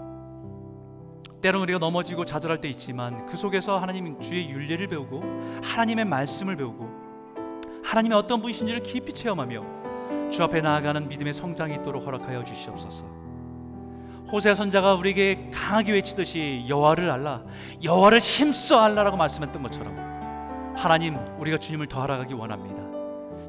때로 1.44 1.60
우리가 1.60 1.78
넘어지고 1.78 2.24
좌절할 2.24 2.58
때 2.62 2.70
있지만 2.70 3.26
그 3.26 3.36
속에서 3.36 3.78
하나님 3.78 4.18
주의 4.18 4.48
윤례를 4.48 4.88
배우고 4.88 5.22
하나님의 5.62 6.06
말씀을 6.06 6.56
배우고 6.56 6.88
하나님의 7.84 8.16
어떤 8.16 8.40
분이신지를 8.40 8.82
깊이 8.82 9.12
체험하며 9.12 10.30
주 10.30 10.42
앞에 10.42 10.62
나아가는 10.62 11.06
믿음의 11.06 11.34
성장이 11.34 11.74
있도록 11.74 12.06
허락하여 12.06 12.44
주시옵소서. 12.44 13.04
호세 14.32 14.54
선자가 14.54 14.94
우리에게 14.94 15.50
강하게 15.52 15.92
외치듯이 15.92 16.64
여호와를 16.66 17.10
알라, 17.10 17.42
여호와를 17.82 18.20
힘써 18.20 18.80
알라라고 18.80 19.18
말씀했던 19.18 19.62
것처럼 19.64 20.74
하나님 20.74 21.18
우리가 21.38 21.58
주님을 21.58 21.88
더 21.88 22.04
알아가기 22.04 22.32
원합니다. 22.32 22.82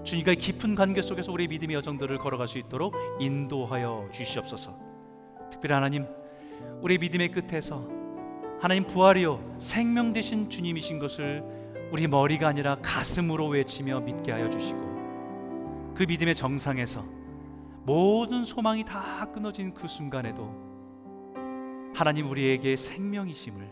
주님과의 0.04 0.36
깊은 0.36 0.76
관계 0.76 1.02
속에서 1.02 1.32
우리의 1.32 1.48
믿음의 1.48 1.78
여정들을 1.78 2.18
걸어갈 2.18 2.50
수 2.50 2.58
있도록 2.58 2.94
인도하여 3.22 4.10
주시옵소서. 4.12 4.78
특별히 5.50 5.76
하나님 5.76 6.25
우리 6.86 7.00
믿음의 7.00 7.30
끝에서 7.32 7.84
하나님 8.60 8.86
부활이요 8.86 9.56
생명 9.58 10.14
되신 10.14 10.52
주님이신 10.52 11.00
것을 11.00 11.44
우리 11.92 12.06
머리가 12.06 12.48
아니라 12.48 12.76
가슴으로 12.76 13.48
외치며 13.48 14.02
믿게 14.02 14.32
하여 14.32 14.48
주시고 14.52 15.94
그 15.96 16.04
믿음의 16.04 16.36
정상에서 16.36 17.04
모든 17.86 18.46
소망이 18.46 18.86
다 18.86 19.26
끊어진 19.34 19.74
그 19.74 19.88
순간에도 19.88 20.54
하나님 21.96 22.30
우리에게 22.30 22.76
생명이심을 22.76 23.72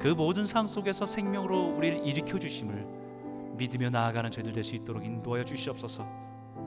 그 0.00 0.08
모든 0.08 0.48
상황 0.48 0.66
속에서 0.66 1.06
생명으로 1.06 1.76
우리를 1.76 2.04
일으켜 2.04 2.40
주심을 2.40 3.54
믿으며 3.56 3.90
나아가는 3.90 4.32
저희들 4.32 4.52
될 4.52 4.64
수 4.64 4.74
있도록 4.74 5.04
인도하여 5.04 5.44
주시옵소서. 5.44 6.25